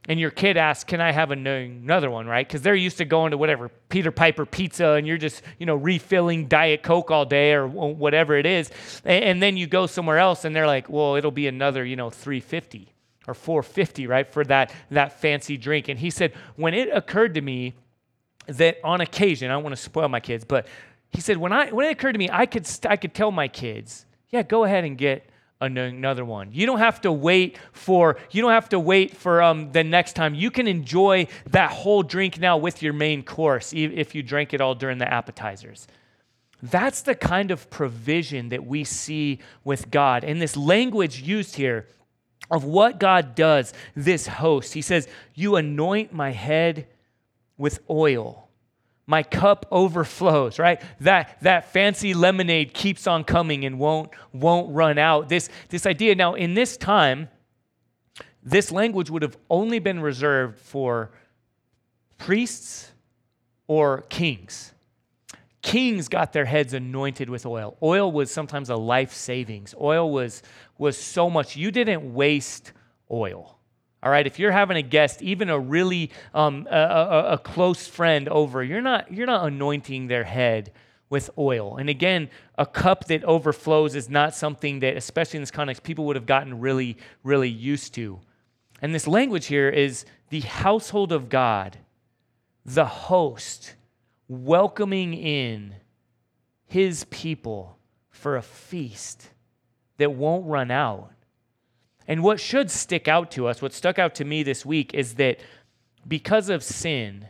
and 0.08 0.20
your 0.20 0.31
kid 0.31 0.56
asks, 0.56 0.84
"Can 0.84 1.00
I 1.00 1.12
have 1.12 1.31
another 1.31 2.10
one?" 2.10 2.26
Right? 2.26 2.46
Because 2.46 2.62
they're 2.62 2.75
used 2.75 2.98
to 2.98 3.04
going 3.04 3.31
to 3.31 3.38
whatever 3.38 3.70
Peter 3.88 4.10
Piper 4.10 4.44
pizza, 4.44 4.90
and 4.92 5.06
you're 5.06 5.19
just 5.19 5.42
you 5.58 5.66
know 5.66 5.75
refilling 5.75 6.46
Diet 6.46 6.82
Coke 6.82 7.10
all 7.10 7.25
day 7.25 7.52
or 7.52 7.66
whatever 7.66 8.37
it 8.37 8.46
is, 8.46 8.70
and, 9.04 9.42
then 9.42 9.56
you 9.56 9.66
go 9.66 9.87
somewhere 9.87 10.19
else, 10.19 10.44
and 10.44 10.54
they're 10.54 10.66
like, 10.66 10.88
"Well, 10.88 11.16
it'll 11.16 11.30
be 11.30 11.46
another 11.46 11.84
you 11.84 11.96
know 11.96 12.10
350 12.10 12.92
or 13.26 13.34
450, 13.34 14.06
right, 14.06 14.30
for 14.30 14.44
that 14.44 14.72
that 14.90 15.20
fancy 15.20 15.56
drink." 15.56 15.88
And 15.88 15.98
he 15.98 16.10
said, 16.10 16.32
when 16.56 16.75
it 16.75 16.88
occurred 16.92 17.34
to 17.34 17.40
me 17.40 17.75
that 18.46 18.76
on 18.84 19.00
occasion, 19.00 19.50
I 19.50 19.54
don't 19.54 19.62
want 19.62 19.75
to 19.75 19.82
spoil 19.82 20.08
my 20.08 20.20
kids, 20.20 20.44
but 20.44 20.66
he 21.14 21.20
said 21.20 21.37
when 21.37 21.52
I 21.52 21.70
when 21.70 21.87
it 21.87 21.93
occurred 21.93 22.12
to 22.12 22.19
me, 22.19 22.28
I 22.31 22.46
could 22.46 22.69
I 22.88 22.96
could 22.96 23.14
tell 23.14 23.31
my 23.31 23.49
kids, 23.49 24.05
"Yeah, 24.31 24.43
go 24.43 24.64
ahead 24.64 24.84
and 24.84 24.99
get." 24.99 25.31
another 25.61 26.25
one. 26.25 26.50
You 26.52 26.66
don't 26.66 26.78
have 26.78 27.00
to 27.02 27.12
wait 27.12 27.58
for 27.72 28.18
you 28.30 28.42
don't 28.42 28.52
have 28.52 28.68
to 28.71 28.78
wait 28.78 29.16
for 29.16 29.42
um, 29.42 29.73
the 29.73 29.85
next 29.85 30.14
time. 30.14 30.35
You 30.35 30.50
can 30.50 30.66
enjoy 30.68 31.26
that 31.50 31.71
whole 31.71 32.02
drink 32.02 32.38
now 32.38 32.56
with 32.56 32.83
your 32.83 32.92
main 32.92 33.23
course 33.23 33.73
if 33.73 34.14
you 34.14 34.23
drank 34.23 34.52
it 34.52 34.61
all 34.61 34.75
during 34.75 34.99
the 34.99 35.11
appetizers. 35.11 35.87
That's 36.62 37.02
the 37.02 37.14
kind 37.14 37.50
of 37.50 37.68
provision 37.71 38.49
that 38.50 38.66
we 38.66 38.85
see 38.85 39.40
with 39.64 39.90
God. 39.90 40.25
And 40.25 40.40
this 40.40 40.56
language 40.56 41.21
used 41.21 41.56
here 41.56 41.87
of 42.50 42.64
what 42.64 42.99
God 42.99 43.35
does, 43.35 43.73
this 43.94 44.26
host. 44.26 44.75
He 44.75 44.83
says, 44.83 45.09
"You 45.35 45.56
anoint 45.56 46.12
my 46.12 46.33
head 46.33 46.87
with 47.56 47.80
oil." 47.88 48.49
My 49.06 49.23
cup 49.23 49.66
overflows 49.70 50.58
right? 50.58 50.80
That 51.00 51.40
that 51.42 51.73
fancy 51.73 52.14
lemonade 52.14 52.75
keeps 52.75 53.06
on 53.06 53.25
coming 53.25 53.64
and 53.64 53.78
won't 53.78 54.11
won't 54.32 54.75
run 54.75 54.99
out. 54.99 55.28
This 55.28 55.49
this 55.68 55.87
idea 55.87 56.14
now 56.14 56.34
in 56.34 56.54
this 56.54 56.76
time 56.76 57.28
this 58.42 58.70
language 58.70 59.11
would 59.11 59.23
have 59.23 59.38
only 59.49 59.78
been 59.78 60.00
reserved 60.00 60.58
for 60.58 61.11
priests 62.18 62.92
or 63.66 64.02
kings. 64.02 64.73
Kings 65.62 66.08
got 66.08 66.34
their 66.34 66.44
heads 66.44 66.75
anointed 66.75 67.30
with 67.30 67.46
oil. 67.46 67.78
Oil 67.82 68.12
was 68.12 68.30
sometimes 68.30 68.68
a 68.68 68.76
life 68.76 69.14
savings. 69.14 69.75
Oil 69.80 70.11
was 70.11 70.42
was 70.76 70.99
so 70.99 71.30
much. 71.30 71.56
You 71.56 71.70
didn't 71.70 72.12
waste 72.12 72.73
oil 73.11 73.53
all 74.04 74.11
right, 74.11 74.26
if 74.26 74.38
you're 74.38 74.52
having 74.52 74.76
a 74.76 74.82
guest, 74.82 75.23
even 75.23 75.49
a 75.49 75.58
really 75.58 76.11
um, 76.34 76.68
a, 76.70 76.76
a, 76.76 77.32
a 77.32 77.38
close 77.38 77.87
friend 77.87 78.28
over, 78.28 78.62
you're 78.62 78.82
not 78.82 79.11
you're 79.11 79.26
not 79.26 79.46
anointing 79.46 80.08
their 80.08 80.25
head 80.25 80.73
with 81.08 81.30
oil. 81.38 81.76
And 81.78 81.88
again, 81.88 82.28
a 82.58 82.66
cup 82.66 83.06
that 83.06 83.25
overflows 83.25 83.94
is 83.94 84.11
not 84.11 84.34
something 84.34 84.80
that, 84.80 84.96
especially 84.96 85.38
in 85.38 85.42
this 85.42 85.50
context, 85.50 85.82
people 85.82 86.04
would 86.04 86.16
have 86.16 86.26
gotten 86.26 86.61
really, 86.61 86.99
really 87.23 87.49
used 87.49 87.94
to. 87.94 88.20
And 88.82 88.94
this 88.94 89.06
language 89.06 89.46
here 89.46 89.70
is 89.70 90.04
the 90.28 90.40
household 90.40 91.11
of 91.11 91.30
God, 91.30 91.78
the 92.66 92.84
host, 92.84 93.75
welcoming 94.28 95.14
in 95.14 95.76
his 96.66 97.04
people 97.04 97.78
for 98.11 98.37
a 98.37 98.42
feast 98.42 99.30
that 99.96 100.12
won't 100.12 100.46
run 100.46 100.70
out. 100.70 101.12
And 102.06 102.23
what 102.23 102.40
should 102.40 102.70
stick 102.70 103.08
out 103.08 103.30
to 103.32 103.46
us, 103.46 103.62
what 103.62 103.73
stuck 103.73 103.99
out 103.99 104.14
to 104.16 104.25
me 104.25 104.42
this 104.42 104.64
week, 104.64 104.92
is 104.94 105.14
that 105.14 105.38
because 106.06 106.49
of 106.50 106.62
sin, 106.62 107.26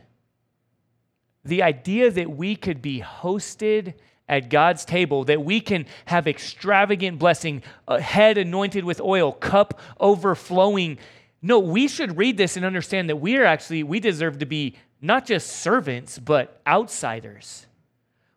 the 1.43 1.63
idea 1.63 2.11
that 2.11 2.31
we 2.31 2.55
could 2.55 2.81
be 2.81 3.01
hosted 3.01 3.93
at 4.27 4.49
God's 4.49 4.83
table, 4.83 5.23
that 5.25 5.43
we 5.43 5.61
can 5.61 5.85
have 6.05 6.27
extravagant 6.27 7.19
blessing, 7.19 7.61
head 7.87 8.37
anointed 8.37 8.83
with 8.83 8.99
oil, 8.99 9.31
cup 9.31 9.79
overflowing. 9.99 10.97
No, 11.41 11.59
we 11.59 11.87
should 11.87 12.17
read 12.17 12.37
this 12.37 12.57
and 12.57 12.65
understand 12.65 13.09
that 13.09 13.17
we 13.17 13.37
are 13.37 13.45
actually, 13.45 13.83
we 13.83 13.99
deserve 13.99 14.39
to 14.39 14.45
be 14.45 14.75
not 15.01 15.25
just 15.25 15.47
servants, 15.47 16.17
but 16.17 16.59
outsiders. 16.65 17.67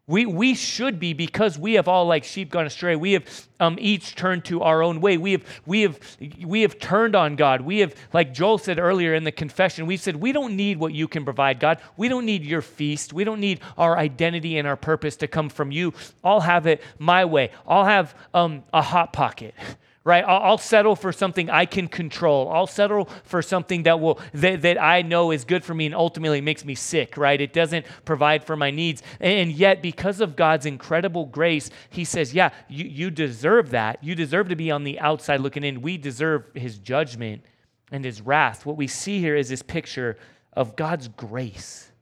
We, 0.08 0.24
we 0.24 0.54
should 0.54 0.98
be 0.98 1.12
because 1.12 1.58
we 1.58 1.74
have 1.74 1.86
all 1.86 2.06
like 2.06 2.24
sheep 2.24 2.50
gone 2.50 2.64
astray. 2.64 2.96
We 2.96 3.12
have 3.12 3.46
um, 3.60 3.76
each 3.78 4.14
turned 4.14 4.42
to 4.46 4.62
our 4.62 4.82
own 4.82 5.02
way. 5.02 5.18
We 5.18 5.32
have, 5.32 5.44
we, 5.66 5.82
have, 5.82 6.00
we 6.42 6.62
have 6.62 6.78
turned 6.78 7.14
on 7.14 7.36
God. 7.36 7.60
We 7.60 7.80
have, 7.80 7.94
like 8.14 8.32
Joel 8.32 8.56
said 8.56 8.78
earlier 8.78 9.14
in 9.14 9.24
the 9.24 9.32
confession, 9.32 9.84
we've 9.84 10.00
said, 10.00 10.16
we 10.16 10.32
don't 10.32 10.56
need 10.56 10.78
what 10.78 10.94
you 10.94 11.08
can 11.08 11.24
provide, 11.24 11.60
God. 11.60 11.78
We 11.98 12.08
don't 12.08 12.24
need 12.24 12.42
your 12.42 12.62
feast. 12.62 13.12
We 13.12 13.22
don't 13.22 13.38
need 13.38 13.60
our 13.76 13.98
identity 13.98 14.56
and 14.56 14.66
our 14.66 14.76
purpose 14.76 15.14
to 15.16 15.28
come 15.28 15.50
from 15.50 15.70
you. 15.70 15.92
I'll 16.24 16.40
have 16.40 16.66
it 16.66 16.82
my 16.98 17.26
way. 17.26 17.50
I'll 17.66 17.84
have 17.84 18.14
um, 18.32 18.64
a 18.72 18.80
hot 18.80 19.12
pocket 19.12 19.54
right? 20.08 20.24
I'll, 20.26 20.56
settle 20.56 20.96
for 20.96 21.12
something 21.12 21.50
i 21.50 21.66
can 21.66 21.86
control. 21.86 22.50
I'll 22.50 22.66
settle 22.66 23.10
for 23.24 23.42
something 23.42 23.82
that 23.82 24.00
will 24.00 24.18
that, 24.32 24.62
that 24.62 24.80
i 24.80 25.02
know 25.02 25.30
is 25.30 25.44
good 25.44 25.62
for 25.62 25.74
me 25.74 25.84
and 25.84 25.94
ultimately 25.94 26.40
makes 26.40 26.64
me 26.64 26.74
sick 26.74 27.18
right? 27.18 27.38
It 27.38 27.52
doesn't 27.52 27.84
provide 28.06 28.42
for 28.42 28.56
my 28.56 28.70
needs. 28.70 29.02
And 29.20 29.52
yet 29.52 29.82
because 29.82 30.22
of 30.22 30.34
god's 30.34 30.64
incredible 30.64 31.26
grace 31.26 31.68
he 31.90 32.04
says 32.06 32.32
yeah 32.32 32.50
you, 32.68 32.86
you 32.86 33.10
deserve 33.10 33.70
that. 33.70 34.02
You 34.02 34.14
deserve 34.14 34.48
to 34.48 34.56
be 34.56 34.70
on 34.70 34.82
the 34.84 34.98
outside 34.98 35.40
looking 35.40 35.62
in. 35.62 35.82
We 35.82 35.98
deserve 35.98 36.46
his 36.54 36.78
judgment 36.78 37.44
and 37.92 38.02
his 38.02 38.22
wrath. 38.22 38.64
What 38.64 38.78
we 38.78 38.86
see 38.86 39.20
here 39.20 39.36
is 39.36 39.50
this 39.50 39.62
picture 39.62 40.16
of 40.54 40.74
god's 40.74 41.08
grace 41.08 41.92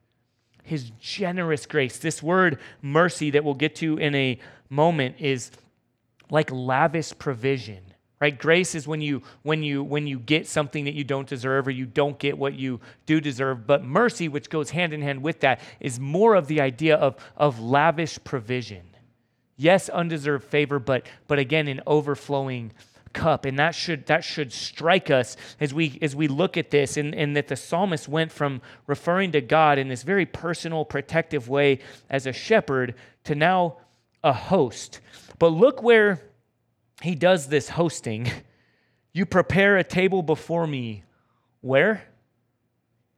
his 0.63 0.91
generous 0.99 1.65
grace. 1.65 1.99
This 1.99 2.21
word 2.23 2.59
mercy 2.83 3.31
that 3.31 3.45
we'll 3.45 3.55
get 3.55 3.77
to 3.77 3.99
in 3.99 4.17
a 4.17 4.39
moment 4.69 5.15
is 5.21 5.53
like 6.29 6.51
lavish 6.51 7.17
provision 7.19 7.87
right? 8.21 8.39
Grace 8.39 8.75
is 8.75 8.89
when 8.89 9.01
you 9.01 9.23
when 9.43 9.63
you 9.63 9.83
when 9.83 10.07
you 10.07 10.19
get 10.19 10.47
something 10.47 10.85
that 10.85 10.95
you 10.95 11.05
don't 11.05 11.29
deserve 11.29 11.67
or 11.67 11.71
you 11.71 11.87
don't 11.87 12.19
get 12.19 12.39
what 12.39 12.55
you 12.55 12.81
do 13.05 13.21
deserve. 13.21 13.67
But 13.67 13.85
mercy 13.85 14.29
which 14.29 14.51
goes 14.51 14.71
hand 14.71 14.93
in 14.93 15.03
hand 15.03 15.23
with 15.23 15.41
that 15.41 15.61
is 15.81 16.01
more 16.01 16.35
of 16.35 16.47
the 16.47 16.61
idea 16.61 16.97
of 16.97 17.17
of 17.37 17.61
lavish 17.61 18.19
provision. 18.25 18.83
Yes 19.57 19.89
undeserved 19.89 20.45
favor 20.45 20.79
but 20.79 21.07
but 21.29 21.39
again 21.39 21.69
an 21.69 21.81
overflowing 21.87 22.73
cup. 23.13 23.47
And 23.47 23.59
that 23.59 23.75
should 23.75 24.07
that 24.07 24.23
should 24.23 24.53
strike 24.53 25.11
us 25.11 25.37
as 25.59 25.75
we 25.75 25.99
as 26.03 26.15
we 26.15 26.29
look 26.29 26.57
at 26.57 26.71
this 26.71 26.97
and, 26.97 27.15
and 27.15 27.37
that 27.37 27.49
the 27.49 27.57
psalmist 27.57 28.09
went 28.09 28.31
from 28.31 28.61
referring 28.87 29.33
to 29.33 29.41
god 29.41 29.79
in 29.79 29.89
this 29.89 30.03
very 30.03 30.27
personal 30.27 30.85
protective 30.85 31.49
way 31.49 31.81
as 32.11 32.27
a 32.27 32.33
shepherd 32.33 32.95
to 33.25 33.35
now 33.35 33.79
a 34.23 34.33
host. 34.33 35.01
But 35.39 35.49
look 35.49 35.83
where 35.83 36.21
he 37.03 37.15
does 37.15 37.49
this 37.49 37.71
hosting. 37.71 38.31
You 39.13 39.27
prepare 39.27 39.77
a 39.77 39.85
table 39.85 40.23
before 40.23 40.67
me. 40.67 41.05
Where? 41.61 42.03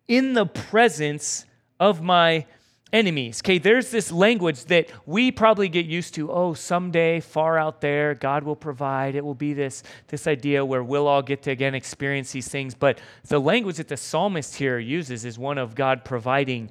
In 0.06 0.34
the 0.34 0.46
presence 0.46 1.44
of 1.80 2.00
my 2.00 2.46
enemies. 2.92 3.40
Okay, 3.44 3.58
there's 3.58 3.90
this 3.90 4.10
language 4.10 4.64
that 4.66 4.90
we 5.06 5.30
probably 5.30 5.68
get 5.68 5.86
used 5.86 6.14
to. 6.14 6.30
Oh, 6.30 6.54
someday, 6.54 7.20
far 7.20 7.58
out 7.58 7.80
there, 7.80 8.14
God 8.14 8.44
will 8.44 8.56
provide. 8.56 9.14
It 9.14 9.24
will 9.24 9.34
be 9.34 9.52
this, 9.52 9.82
this 10.08 10.26
idea 10.26 10.64
where 10.64 10.82
we'll 10.82 11.06
all 11.06 11.22
get 11.22 11.42
to 11.42 11.50
again 11.50 11.74
experience 11.74 12.32
these 12.32 12.48
things. 12.48 12.74
But 12.74 13.00
the 13.26 13.38
language 13.38 13.76
that 13.76 13.88
the 13.88 13.96
psalmist 13.96 14.56
here 14.56 14.78
uses 14.78 15.24
is 15.24 15.38
one 15.38 15.58
of 15.58 15.74
God 15.74 16.04
providing 16.04 16.70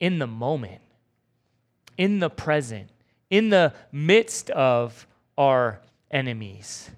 in 0.00 0.18
the 0.18 0.26
moment, 0.26 0.80
in 1.96 2.20
the 2.20 2.30
present, 2.30 2.88
in 3.30 3.50
the 3.50 3.74
midst 3.92 4.50
of 4.50 5.06
our 5.36 5.80
enemies. 6.10 6.90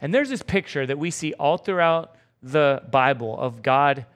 And 0.00 0.12
there's 0.12 0.28
this 0.28 0.42
picture 0.42 0.86
that 0.86 0.98
we 0.98 1.10
see 1.10 1.32
all 1.34 1.56
throughout 1.56 2.16
the 2.42 2.82
Bible 2.90 3.38
of 3.38 3.62
God 3.62 4.06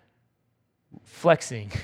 flexing. 1.05 1.71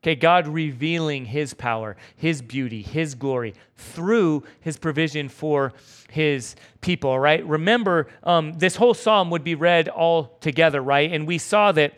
Okay, 0.00 0.14
God 0.14 0.46
revealing 0.46 1.24
his 1.24 1.54
power, 1.54 1.96
his 2.14 2.40
beauty, 2.40 2.82
his 2.82 3.16
glory 3.16 3.54
through 3.76 4.44
his 4.60 4.76
provision 4.78 5.28
for 5.28 5.72
his 6.08 6.54
people, 6.80 7.18
right? 7.18 7.44
Remember, 7.44 8.06
um, 8.22 8.52
this 8.52 8.76
whole 8.76 8.94
psalm 8.94 9.28
would 9.30 9.42
be 9.42 9.56
read 9.56 9.88
all 9.88 10.36
together, 10.40 10.80
right? 10.80 11.12
And 11.12 11.26
we 11.26 11.36
saw 11.36 11.72
that 11.72 11.94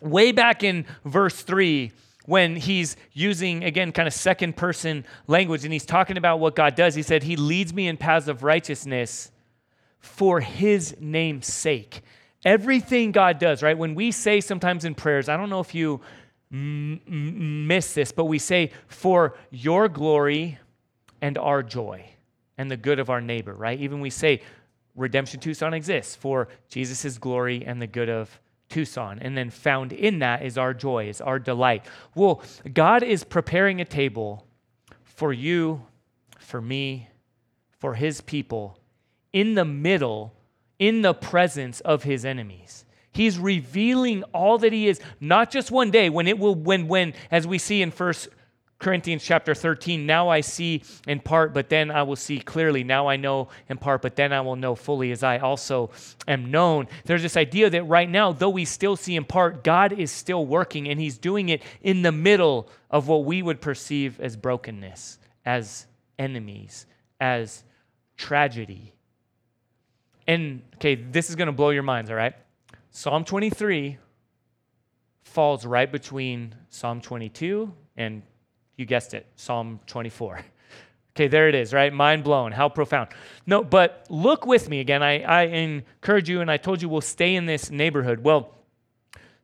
way 0.00 0.30
back 0.30 0.62
in 0.62 0.86
verse 1.04 1.42
3, 1.42 1.90
when 2.26 2.54
he's 2.54 2.96
using, 3.12 3.64
again, 3.64 3.90
kind 3.90 4.06
of 4.06 4.14
second 4.14 4.56
person 4.56 5.04
language 5.26 5.64
and 5.64 5.72
he's 5.72 5.84
talking 5.84 6.16
about 6.16 6.38
what 6.38 6.54
God 6.54 6.76
does, 6.76 6.94
he 6.94 7.02
said, 7.02 7.24
He 7.24 7.34
leads 7.34 7.74
me 7.74 7.88
in 7.88 7.96
paths 7.96 8.28
of 8.28 8.44
righteousness 8.44 9.31
for 10.02 10.40
his 10.40 10.96
name's 11.00 11.46
sake. 11.46 12.02
Everything 12.44 13.12
God 13.12 13.38
does, 13.38 13.62
right? 13.62 13.78
When 13.78 13.94
we 13.94 14.10
say 14.10 14.40
sometimes 14.40 14.84
in 14.84 14.94
prayers, 14.94 15.28
I 15.28 15.36
don't 15.36 15.48
know 15.48 15.60
if 15.60 15.74
you 15.74 16.00
m- 16.52 17.00
m- 17.06 17.66
miss 17.68 17.94
this, 17.94 18.10
but 18.10 18.24
we 18.24 18.38
say, 18.38 18.72
for 18.88 19.36
your 19.50 19.88
glory 19.88 20.58
and 21.20 21.38
our 21.38 21.62
joy 21.62 22.04
and 22.58 22.68
the 22.68 22.76
good 22.76 22.98
of 22.98 23.10
our 23.10 23.20
neighbor, 23.20 23.54
right? 23.54 23.78
Even 23.78 24.00
we 24.00 24.10
say, 24.10 24.42
Redemption 24.96 25.40
Tucson 25.40 25.72
exists 25.72 26.16
for 26.16 26.48
Jesus' 26.68 27.16
glory 27.16 27.64
and 27.64 27.80
the 27.80 27.86
good 27.86 28.10
of 28.10 28.40
Tucson. 28.68 29.20
And 29.20 29.38
then 29.38 29.50
found 29.50 29.92
in 29.92 30.18
that 30.18 30.42
is 30.42 30.58
our 30.58 30.74
joy, 30.74 31.08
is 31.08 31.20
our 31.20 31.38
delight. 31.38 31.86
Well, 32.14 32.42
God 32.74 33.04
is 33.04 33.22
preparing 33.22 33.80
a 33.80 33.84
table 33.84 34.46
for 35.04 35.32
you, 35.32 35.86
for 36.38 36.60
me, 36.60 37.08
for 37.78 37.94
his 37.94 38.20
people 38.20 38.78
in 39.32 39.54
the 39.54 39.64
middle, 39.64 40.34
in 40.78 41.02
the 41.02 41.14
presence 41.14 41.80
of 41.80 42.02
his 42.02 42.24
enemies. 42.24 42.84
He's 43.12 43.38
revealing 43.38 44.22
all 44.32 44.58
that 44.58 44.72
he 44.72 44.88
is, 44.88 45.00
not 45.20 45.50
just 45.50 45.70
one 45.70 45.90
day 45.90 46.08
when 46.08 46.26
it 46.26 46.38
will, 46.38 46.54
when, 46.54 46.88
when, 46.88 47.12
as 47.30 47.46
we 47.46 47.58
see 47.58 47.82
in 47.82 47.90
First 47.90 48.28
Corinthians 48.78 49.22
chapter 49.22 49.54
13, 49.54 50.06
now 50.06 50.28
I 50.28 50.40
see 50.40 50.82
in 51.06 51.20
part, 51.20 51.54
but 51.54 51.68
then 51.68 51.90
I 51.90 52.02
will 52.02 52.16
see 52.16 52.40
clearly. 52.40 52.84
Now 52.84 53.06
I 53.06 53.16
know 53.16 53.48
in 53.68 53.78
part, 53.78 54.02
but 54.02 54.16
then 54.16 54.32
I 54.32 54.40
will 54.40 54.56
know 54.56 54.74
fully 54.74 55.12
as 55.12 55.22
I 55.22 55.38
also 55.38 55.90
am 56.26 56.50
known. 56.50 56.88
There's 57.04 57.22
this 57.22 57.36
idea 57.36 57.70
that 57.70 57.84
right 57.84 58.10
now, 58.10 58.32
though 58.32 58.50
we 58.50 58.64
still 58.64 58.96
see 58.96 59.14
in 59.14 59.24
part, 59.24 59.62
God 59.62 59.92
is 59.92 60.10
still 60.10 60.44
working 60.44 60.88
and 60.88 60.98
he's 60.98 61.16
doing 61.16 61.50
it 61.50 61.62
in 61.82 62.02
the 62.02 62.12
middle 62.12 62.68
of 62.90 63.08
what 63.08 63.24
we 63.24 63.42
would 63.42 63.60
perceive 63.60 64.20
as 64.20 64.36
brokenness, 64.36 65.18
as 65.44 65.86
enemies, 66.18 66.86
as 67.20 67.62
tragedy. 68.16 68.94
And 70.26 70.62
okay, 70.76 70.94
this 70.94 71.30
is 71.30 71.36
going 71.36 71.46
to 71.46 71.52
blow 71.52 71.70
your 71.70 71.82
minds, 71.82 72.10
all 72.10 72.16
right? 72.16 72.34
Psalm 72.90 73.24
23 73.24 73.98
falls 75.24 75.64
right 75.64 75.90
between 75.90 76.54
Psalm 76.68 77.00
22 77.00 77.72
and 77.96 78.22
you 78.76 78.86
guessed 78.86 79.14
it, 79.14 79.26
Psalm 79.36 79.80
24. 79.86 80.40
Okay, 81.14 81.28
there 81.28 81.46
it 81.46 81.54
is, 81.54 81.74
right? 81.74 81.92
Mind 81.92 82.24
blown. 82.24 82.52
How 82.52 82.70
profound. 82.70 83.10
No, 83.46 83.62
but 83.62 84.06
look 84.08 84.46
with 84.46 84.70
me 84.70 84.80
again. 84.80 85.02
I, 85.02 85.20
I 85.20 85.42
encourage 85.42 86.30
you, 86.30 86.40
and 86.40 86.50
I 86.50 86.56
told 86.56 86.80
you 86.80 86.88
we'll 86.88 87.02
stay 87.02 87.34
in 87.34 87.44
this 87.44 87.70
neighborhood. 87.70 88.24
Well, 88.24 88.54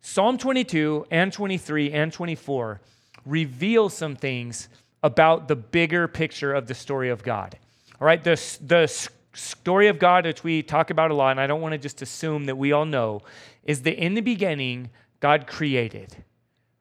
Psalm 0.01 0.39
22 0.39 1.07
and 1.11 1.31
23 1.31 1.93
and 1.93 2.11
24 2.11 2.81
reveal 3.27 3.91
some 3.91 4.17
things 4.17 4.71
about 5.03 5.47
the 5.47 5.57
bigger 5.57 6.09
picture 6.09 6.55
of 6.55 6.69
the 6.69 6.75
story 6.75 7.11
of 7.11 7.23
God. 7.23 7.59
All 8.01 8.07
right, 8.07 8.25
the, 8.25 8.41
the 8.65 8.87
story 9.35 9.89
of 9.89 9.99
God, 9.99 10.27
which 10.27 10.43
we 10.43 10.63
talk 10.63 10.91
about 10.91 11.11
a 11.11 11.15
lot, 11.15 11.33
and 11.33 11.41
I 11.41 11.47
don't 11.47 11.61
want 11.61 11.73
to 11.73 11.79
just 11.79 12.03
assume 12.03 12.47
that 12.47 12.57
we 12.57 12.73
all 12.73 12.85
know, 12.85 13.23
is 13.65 13.83
that 13.83 14.03
in 14.03 14.15
the 14.15 14.21
beginning, 14.21 14.91
God 15.21 15.47
created, 15.47 16.25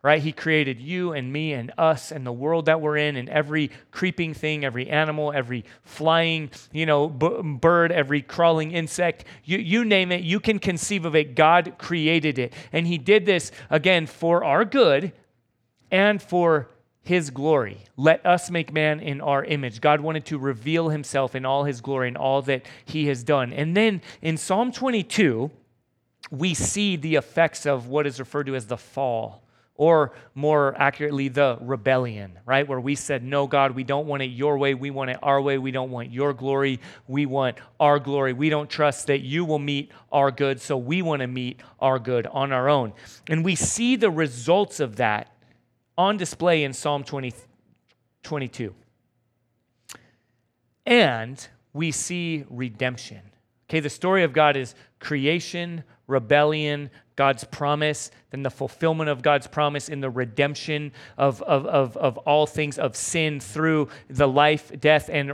right? 0.02 0.22
He 0.22 0.32
created 0.32 0.80
you 0.80 1.12
and 1.12 1.34
me 1.34 1.54
and 1.54 1.72
us 1.78 2.12
and 2.12 2.26
the 2.26 2.32
world 2.32 2.66
that 2.66 2.80
we're 2.80 2.98
in 2.98 3.16
and 3.16 3.28
every 3.30 3.72
creeping 3.92 4.34
thing, 4.34 4.64
every 4.64 4.90
animal, 4.90 5.34
every 5.34 5.66
flying, 5.84 6.50
you 6.72 6.86
know, 6.86 7.10
b- 7.10 7.42
bird, 7.44 7.92
every 7.92 8.22
crawling 8.22 8.72
insect. 8.72 9.26
You, 9.44 9.58
you 9.58 9.84
name 9.84 10.12
it, 10.12 10.24
you 10.24 10.40
can 10.40 10.60
conceive 10.60 11.06
of 11.06 11.16
it. 11.16 11.36
God 11.36 11.74
created 11.78 12.40
it. 12.40 12.54
And 12.72 12.88
He 12.88 12.98
did 12.98 13.26
this, 13.26 13.52
again, 13.70 14.06
for 14.06 14.44
our 14.44 14.64
good 14.66 15.14
and 15.92 16.22
for 16.22 16.70
his 17.08 17.30
glory. 17.30 17.78
Let 17.96 18.26
us 18.26 18.52
make 18.52 18.74
man 18.74 19.00
in 19.00 19.22
our 19.22 19.44
image. 19.44 19.80
God 19.80 20.02
wanted 20.02 20.26
to 20.26 20.38
reveal 20.38 20.90
himself 20.90 21.36
in 21.36 21.46
all 21.46 21.64
his 21.64 21.80
glory 21.80 22.10
and 22.10 22.18
all 22.18 22.42
that 22.44 22.66
he 22.84 23.08
has 23.08 23.24
done. 23.24 23.54
And 23.54 23.76
then 23.76 24.02
in 24.22 24.36
Psalm 24.36 24.74
22, 24.74 25.50
we 26.30 26.54
see 26.54 26.98
the 26.98 27.16
effects 27.16 27.66
of 27.66 27.88
what 27.88 28.06
is 28.06 28.20
referred 28.20 28.48
to 28.48 28.56
as 28.56 28.68
the 28.68 28.76
fall, 28.76 29.42
or 29.76 30.12
more 30.36 30.76
accurately, 30.78 31.30
the 31.30 31.58
rebellion, 31.62 32.40
right? 32.46 32.68
Where 32.68 32.80
we 32.80 32.96
said, 32.96 33.24
No, 33.24 33.48
God, 33.48 33.72
we 33.72 33.86
don't 33.86 34.08
want 34.08 34.24
it 34.24 34.32
your 34.32 34.58
way. 34.58 34.74
We 34.74 34.90
want 34.90 35.10
it 35.10 35.20
our 35.24 35.40
way. 35.40 35.58
We 35.58 35.72
don't 35.72 35.92
want 35.92 36.12
your 36.12 36.34
glory. 36.34 36.82
We 37.08 37.26
want 37.26 37.58
our 37.80 38.00
glory. 38.00 38.34
We 38.34 38.50
don't 38.50 38.70
trust 38.70 39.08
that 39.08 39.22
you 39.22 39.46
will 39.46 39.60
meet 39.60 39.92
our 40.12 40.30
good, 40.30 40.60
so 40.60 40.76
we 40.76 41.02
want 41.02 41.22
to 41.22 41.28
meet 41.28 41.62
our 41.80 42.00
good 42.00 42.28
on 42.28 42.52
our 42.52 42.68
own. 42.68 42.92
And 43.28 43.46
we 43.46 43.56
see 43.56 43.96
the 43.96 44.12
results 44.12 44.82
of 44.82 44.98
that 44.98 45.32
on 45.98 46.18
display 46.18 46.64
in 46.64 46.74
Psalm 46.74 47.04
20, 47.04 47.34
22. 48.24 48.74
And 50.86 51.48
we 51.74 51.92
see 51.92 52.46
redemption. 52.50 53.22
Okay, 53.70 53.80
the 53.80 53.90
story 53.90 54.24
of 54.24 54.32
God 54.32 54.56
is 54.56 54.76
creation, 55.00 55.84
rebellion, 56.08 56.90
God's 57.18 57.44
promise, 57.44 58.12
then 58.30 58.44
the 58.44 58.52
fulfillment 58.52 59.10
of 59.10 59.24
God's 59.24 59.48
promise 59.48 59.90
in 59.90 60.02
the 60.02 60.10
redemption 60.10 60.92
of, 61.18 61.42
of, 61.42 61.66
of, 61.66 61.98
of 61.98 62.18
all 62.20 62.46
things 62.46 62.78
of 62.78 62.96
sin 62.96 63.40
through 63.40 63.90
the 64.08 64.28
life, 64.28 64.72
death, 64.80 65.10
and 65.12 65.32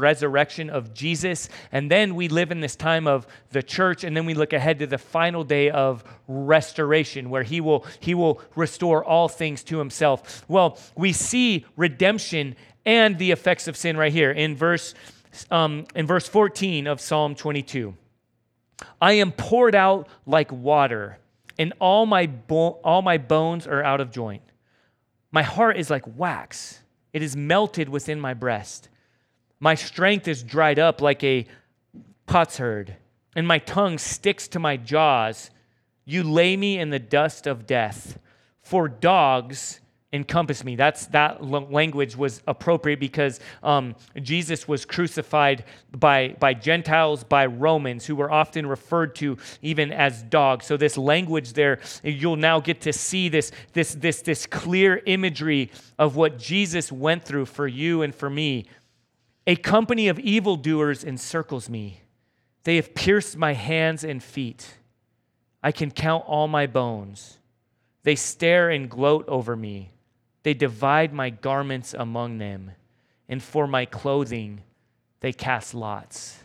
resurrection 0.00 0.68
of 0.68 0.92
Jesus. 0.92 1.48
And 1.72 1.90
then 1.90 2.14
we 2.14 2.28
live 2.28 2.50
in 2.50 2.60
this 2.60 2.76
time 2.76 3.06
of 3.06 3.26
the 3.50 3.62
church, 3.62 4.04
and 4.04 4.14
then 4.14 4.26
we 4.26 4.34
look 4.34 4.52
ahead 4.52 4.78
to 4.80 4.86
the 4.86 4.98
final 4.98 5.44
day 5.44 5.70
of 5.70 6.04
restoration, 6.28 7.30
where 7.30 7.42
He 7.42 7.62
will, 7.62 7.86
he 8.00 8.14
will 8.14 8.42
restore 8.54 9.02
all 9.02 9.28
things 9.28 9.64
to 9.64 9.78
Himself. 9.78 10.44
Well, 10.46 10.78
we 10.94 11.14
see 11.14 11.64
redemption 11.76 12.54
and 12.84 13.18
the 13.18 13.30
effects 13.30 13.66
of 13.66 13.78
sin 13.78 13.96
right 13.96 14.12
here 14.12 14.30
in 14.30 14.56
verse, 14.56 14.94
um, 15.50 15.86
in 15.94 16.06
verse 16.06 16.28
14 16.28 16.86
of 16.86 17.00
Psalm 17.00 17.34
22. 17.34 17.94
I 19.00 19.14
am 19.14 19.32
poured 19.32 19.74
out 19.74 20.08
like 20.26 20.50
water, 20.52 21.18
and 21.58 21.72
all 21.80 22.06
my, 22.06 22.26
bo- 22.26 22.80
all 22.84 23.02
my 23.02 23.18
bones 23.18 23.66
are 23.66 23.82
out 23.82 24.00
of 24.00 24.10
joint. 24.10 24.42
My 25.30 25.42
heart 25.42 25.76
is 25.76 25.90
like 25.90 26.04
wax, 26.16 26.80
it 27.12 27.22
is 27.22 27.36
melted 27.36 27.88
within 27.88 28.20
my 28.20 28.34
breast. 28.34 28.88
My 29.60 29.74
strength 29.74 30.28
is 30.28 30.42
dried 30.42 30.78
up 30.78 31.00
like 31.00 31.24
a 31.24 31.46
potsherd, 32.26 32.96
and 33.34 33.46
my 33.46 33.58
tongue 33.58 33.98
sticks 33.98 34.48
to 34.48 34.58
my 34.58 34.76
jaws. 34.76 35.50
You 36.04 36.22
lay 36.22 36.56
me 36.56 36.78
in 36.78 36.90
the 36.90 36.98
dust 36.98 37.46
of 37.46 37.66
death. 37.66 38.18
For 38.62 38.88
dogs 38.88 39.80
encompass 40.12 40.64
me. 40.64 40.74
That's 40.74 41.06
that 41.08 41.44
language 41.44 42.16
was 42.16 42.42
appropriate 42.46 42.98
because 42.98 43.40
um, 43.62 43.94
Jesus 44.22 44.66
was 44.66 44.84
crucified 44.84 45.64
by 45.96 46.34
by 46.40 46.54
Gentiles, 46.54 47.24
by 47.24 47.46
Romans, 47.46 48.06
who 48.06 48.16
were 48.16 48.30
often 48.30 48.66
referred 48.66 49.14
to 49.16 49.36
even 49.60 49.92
as 49.92 50.22
dogs. 50.22 50.66
So 50.66 50.76
this 50.76 50.96
language 50.96 51.52
there, 51.52 51.80
you'll 52.02 52.36
now 52.36 52.60
get 52.60 52.80
to 52.82 52.92
see 52.92 53.28
this 53.28 53.52
this 53.74 53.94
this 53.94 54.22
this 54.22 54.46
clear 54.46 55.02
imagery 55.04 55.70
of 55.98 56.16
what 56.16 56.38
Jesus 56.38 56.90
went 56.90 57.24
through 57.24 57.46
for 57.46 57.66
you 57.66 58.02
and 58.02 58.14
for 58.14 58.30
me. 58.30 58.64
A 59.46 59.56
company 59.56 60.08
of 60.08 60.18
evildoers 60.18 61.04
encircles 61.04 61.68
me. 61.68 62.02
They 62.64 62.76
have 62.76 62.94
pierced 62.94 63.36
my 63.36 63.52
hands 63.54 64.04
and 64.04 64.22
feet. 64.22 64.76
I 65.62 65.72
can 65.72 65.90
count 65.90 66.24
all 66.26 66.48
my 66.48 66.66
bones. 66.66 67.38
They 68.04 68.14
stare 68.14 68.70
and 68.70 68.90
gloat 68.90 69.26
over 69.28 69.56
me. 69.56 69.90
They 70.42 70.54
divide 70.54 71.12
my 71.12 71.30
garments 71.30 71.94
among 71.94 72.38
them, 72.38 72.72
and 73.28 73.42
for 73.42 73.66
my 73.66 73.84
clothing 73.84 74.62
they 75.20 75.32
cast 75.32 75.74
lots. 75.74 76.42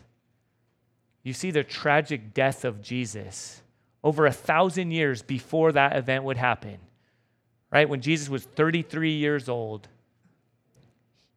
You 1.22 1.32
see 1.32 1.50
the 1.50 1.64
tragic 1.64 2.34
death 2.34 2.64
of 2.64 2.82
Jesus 2.82 3.62
over 4.02 4.26
a 4.26 4.32
thousand 4.32 4.90
years 4.90 5.22
before 5.22 5.72
that 5.72 5.96
event 5.96 6.24
would 6.24 6.36
happen, 6.36 6.78
right? 7.70 7.88
When 7.88 8.02
Jesus 8.02 8.28
was 8.28 8.44
33 8.44 9.12
years 9.12 9.48
old, 9.48 9.88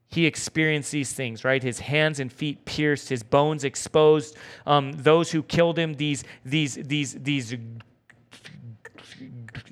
he 0.09 0.25
experienced 0.25 0.91
these 0.91 1.13
things, 1.13 1.43
right? 1.43 1.61
His 1.61 1.79
hands 1.79 2.19
and 2.19 2.31
feet 2.31 2.65
pierced, 2.65 3.09
his 3.09 3.23
bones 3.23 3.63
exposed. 3.63 4.37
Um, 4.65 4.93
those 4.93 5.31
who 5.31 5.43
killed 5.43 5.77
him, 5.77 5.95
these, 5.95 6.23
these, 6.45 6.75
these, 6.75 7.13
these 7.13 7.55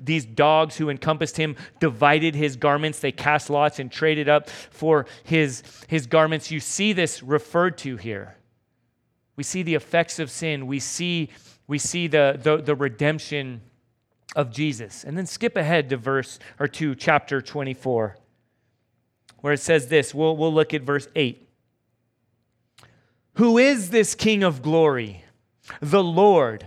these 0.06 0.24
dogs 0.24 0.76
who 0.76 0.88
encompassed 0.88 1.36
him 1.36 1.56
divided 1.80 2.34
his 2.34 2.56
garments. 2.56 3.00
They 3.00 3.12
cast 3.12 3.50
lots 3.50 3.78
and 3.78 3.90
traded 3.90 4.28
up 4.28 4.48
for 4.48 5.06
his, 5.24 5.62
his 5.88 6.06
garments. 6.06 6.50
You 6.50 6.60
see 6.60 6.92
this 6.92 7.22
referred 7.22 7.76
to 7.78 7.96
here. 7.96 8.36
We 9.34 9.42
see 9.42 9.62
the 9.62 9.74
effects 9.74 10.18
of 10.18 10.30
sin. 10.30 10.66
We 10.66 10.78
see, 10.80 11.28
we 11.66 11.78
see 11.78 12.06
the, 12.06 12.38
the, 12.42 12.56
the 12.58 12.74
redemption 12.74 13.60
of 14.34 14.50
Jesus. 14.50 15.04
And 15.04 15.18
then 15.18 15.26
skip 15.26 15.56
ahead 15.56 15.90
to 15.90 15.96
verse 15.96 16.38
or 16.58 16.68
to 16.68 16.94
chapter 16.94 17.42
24, 17.42 18.16
where 19.40 19.52
it 19.52 19.60
says 19.60 19.88
this. 19.88 20.14
We'll, 20.14 20.36
we'll 20.36 20.54
look 20.54 20.72
at 20.72 20.82
verse 20.82 21.08
8. 21.14 21.48
Who 23.34 23.58
is 23.58 23.90
this 23.90 24.14
King 24.14 24.42
of 24.42 24.62
glory? 24.62 25.24
The 25.80 26.02
Lord 26.02 26.66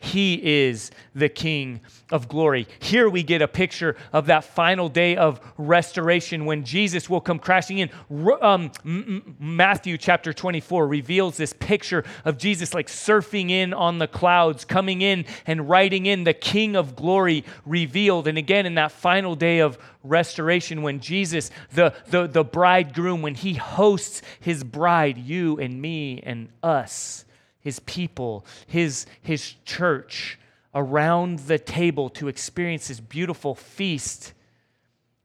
He 0.00 0.68
is 0.68 0.92
the 1.12 1.28
King 1.28 1.80
of 2.12 2.28
glory. 2.28 2.68
Here 2.78 3.10
we 3.10 3.24
get 3.24 3.42
a 3.42 3.48
picture 3.48 3.96
of 4.12 4.26
that 4.26 4.44
final 4.44 4.88
day 4.88 5.16
of 5.16 5.40
restoration 5.58 6.44
when 6.44 6.64
Jesus 6.64 7.10
will 7.10 7.20
come 7.20 7.40
crashing 7.40 7.78
in. 7.78 7.90
Um, 8.40 8.70
Matthew 9.40 9.98
chapter 9.98 10.32
24 10.32 10.86
reveals 10.86 11.36
this 11.36 11.52
picture 11.52 12.04
of 12.24 12.38
Jesus 12.38 12.74
like 12.74 12.86
surfing 12.86 13.50
in 13.50 13.74
on 13.74 13.98
the 13.98 14.06
clouds, 14.06 14.64
coming 14.64 15.02
in 15.02 15.24
and 15.46 15.68
riding 15.68 16.06
in 16.06 16.22
the 16.22 16.34
King 16.34 16.76
of 16.76 16.94
glory 16.94 17.44
revealed. 17.66 18.28
And 18.28 18.38
again, 18.38 18.66
in 18.66 18.76
that 18.76 18.92
final 18.92 19.34
day 19.34 19.58
of 19.58 19.78
restoration, 20.04 20.82
when 20.82 21.00
Jesus, 21.00 21.50
the, 21.72 21.92
the, 22.06 22.28
the 22.28 22.44
bridegroom, 22.44 23.20
when 23.20 23.34
he 23.34 23.54
hosts 23.54 24.22
his 24.38 24.62
bride, 24.62 25.18
you 25.18 25.58
and 25.58 25.82
me 25.82 26.20
and 26.22 26.50
us 26.62 27.24
his 27.60 27.80
people, 27.80 28.44
his, 28.66 29.06
his 29.20 29.54
church 29.64 30.38
around 30.74 31.40
the 31.40 31.58
table 31.58 32.08
to 32.10 32.28
experience 32.28 32.88
this 32.88 33.00
beautiful 33.00 33.54
feast. 33.54 34.32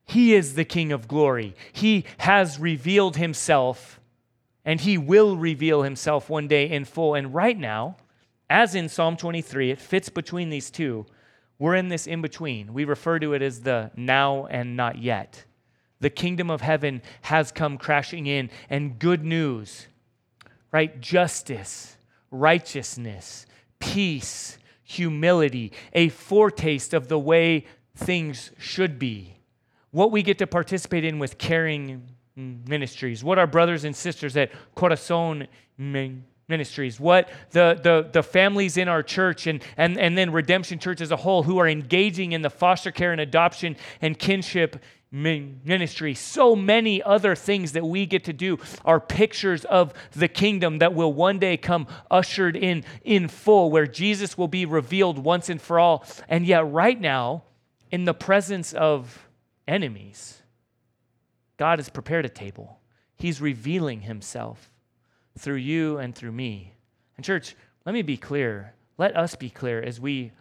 He 0.06 0.34
is 0.34 0.56
the 0.56 0.66
King 0.66 0.92
of 0.92 1.08
glory. 1.08 1.56
He 1.72 2.06
has 2.20 2.60
revealed 2.60 3.18
himself, 3.18 4.00
and 4.66 4.82
he 4.82 4.98
will 4.98 5.38
reveal 5.38 5.84
himself 5.84 6.30
one 6.30 6.48
day 6.48 6.70
in 6.70 6.86
full. 6.86 7.14
And 7.14 7.34
right 7.34 7.58
now, 7.58 7.98
as 8.50 8.76
in 8.76 8.90
Psalm 8.90 9.18
23, 9.18 9.72
it 9.72 9.80
fits 9.80 10.10
between 10.10 10.50
these 10.50 10.70
two. 10.70 11.06
We're 11.60 11.76
in 11.76 11.90
this 11.90 12.08
in 12.08 12.22
between. 12.22 12.74
We 12.74 12.84
refer 12.84 13.20
to 13.20 13.34
it 13.34 13.42
as 13.42 13.62
the 13.62 13.92
now 13.96 14.48
and 14.48 14.76
not 14.76 14.98
yet. 14.98 15.46
The 16.00 16.10
kingdom 16.10 16.50
of 16.50 16.62
heaven 16.62 17.02
has 17.22 17.52
come 17.52 17.78
crashing 17.78 18.28
in, 18.28 18.50
and 18.70 19.00
good 19.00 19.24
news, 19.24 19.88
right? 20.72 21.00
Justice 21.00 21.96
righteousness, 22.34 23.46
peace, 23.80 24.58
humility, 24.84 25.72
a 25.94 26.10
foretaste 26.10 26.94
of 26.94 27.08
the 27.08 27.20
way 27.20 27.66
things 27.96 28.52
should 28.58 29.00
be. 29.00 29.38
What 29.92 30.12
we 30.12 30.24
get 30.24 30.40
to 30.40 30.48
participate 30.48 31.06
in 31.06 31.20
with 31.20 31.38
caring 31.38 32.10
ministries, 32.36 33.24
what 33.24 33.38
our 33.38 33.48
brothers 33.48 33.84
and 33.84 33.96
sisters 33.96 34.36
at 34.36 34.52
Corazon 34.74 35.48
ministries, 35.78 37.00
what 37.00 37.30
the, 37.52 37.80
the, 37.82 38.10
the 38.12 38.24
families 38.24 38.78
in 38.78 38.88
our 38.88 39.04
church 39.04 39.46
and, 39.46 39.64
and, 39.78 40.00
and 40.00 40.18
then 40.18 40.32
Redemption 40.32 40.80
Church 40.80 41.00
as 41.00 41.12
a 41.12 41.16
whole 41.16 41.44
who 41.44 41.60
are 41.60 41.68
engaging 41.68 42.32
in 42.32 42.42
the 42.42 42.50
foster 42.50 42.92
care 42.92 43.12
and 43.12 43.22
adoption 43.22 43.76
and 44.02 44.18
kinship 44.18 44.84
ministry, 45.14 46.16
so 46.16 46.56
many 46.56 47.02
other 47.04 47.36
things 47.36 47.74
that 47.74 47.86
we 47.86 48.08
get 48.08 48.24
to 48.24 48.34
do 48.34 48.58
are 48.84 49.00
pictures 49.00 49.64
of 49.66 49.94
the 50.12 50.28
kingdom 50.28 50.80
that 50.80 50.96
will 50.96 51.14
one 51.14 51.38
day 51.38 51.56
come 51.56 51.88
ushered 52.10 52.58
in 52.58 52.84
in 53.04 53.28
full, 53.28 53.70
where 53.70 53.86
Jesus 53.86 54.38
will 54.38 54.48
be 54.48 54.66
revealed 54.66 55.20
once 55.20 55.50
and 55.50 55.62
for 55.62 55.80
all. 55.80 56.04
And 56.28 56.48
yet, 56.48 56.70
right 56.72 57.00
now, 57.00 57.44
in 57.92 58.06
the 58.06 58.14
presence 58.14 58.74
of 58.74 59.28
enemies, 59.68 60.42
God 61.58 61.78
has 61.78 61.90
prepared 61.90 62.26
a 62.26 62.30
table. 62.30 62.80
He's 63.16 63.40
revealing 63.40 64.02
himself 64.02 64.72
through 65.38 65.58
you 65.58 66.00
and 66.00 66.16
through 66.16 66.32
me. 66.32 66.74
And, 67.16 67.24
church, 67.24 67.56
let 67.86 67.94
me 67.94 68.02
be 68.02 68.18
clear. 68.18 68.74
Let 68.98 69.16
us 69.16 69.36
be 69.36 69.52
clear 69.52 69.80
as 69.80 70.00
we 70.00 70.32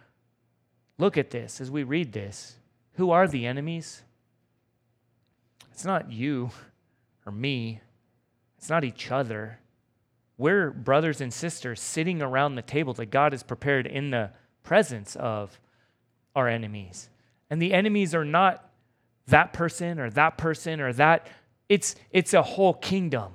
look 0.97 1.15
at 1.15 1.29
this, 1.29 1.61
as 1.61 1.69
we 1.69 1.83
read 1.83 2.11
this. 2.11 2.57
Who 2.93 3.11
are 3.11 3.27
the 3.27 3.45
enemies? 3.45 4.03
It's 5.73 5.85
not 5.85 6.11
you 6.11 6.51
or 7.25 7.31
me, 7.31 7.81
it's 8.57 8.69
not 8.69 8.83
each 8.83 9.09
other. 9.09 9.59
We're 10.37 10.69
brothers 10.69 11.19
and 11.19 11.33
sisters 11.33 11.81
sitting 11.81 12.21
around 12.21 12.55
the 12.55 12.61
table 12.61 12.93
that 12.93 13.07
God 13.07 13.33
has 13.33 13.41
prepared 13.41 13.87
in 13.87 14.11
the 14.11 14.29
presence 14.61 15.15
of 15.15 15.59
our 16.35 16.47
enemies. 16.47 17.09
And 17.49 17.59
the 17.59 17.73
enemies 17.73 18.13
are 18.13 18.23
not 18.23 18.69
that 19.27 19.51
person 19.51 19.99
or 19.99 20.11
that 20.11 20.37
person 20.37 20.79
or 20.79 20.93
that, 20.93 21.27
it's, 21.69 21.95
it's 22.11 22.33
a 22.33 22.43
whole 22.43 22.75
kingdom. 22.75 23.33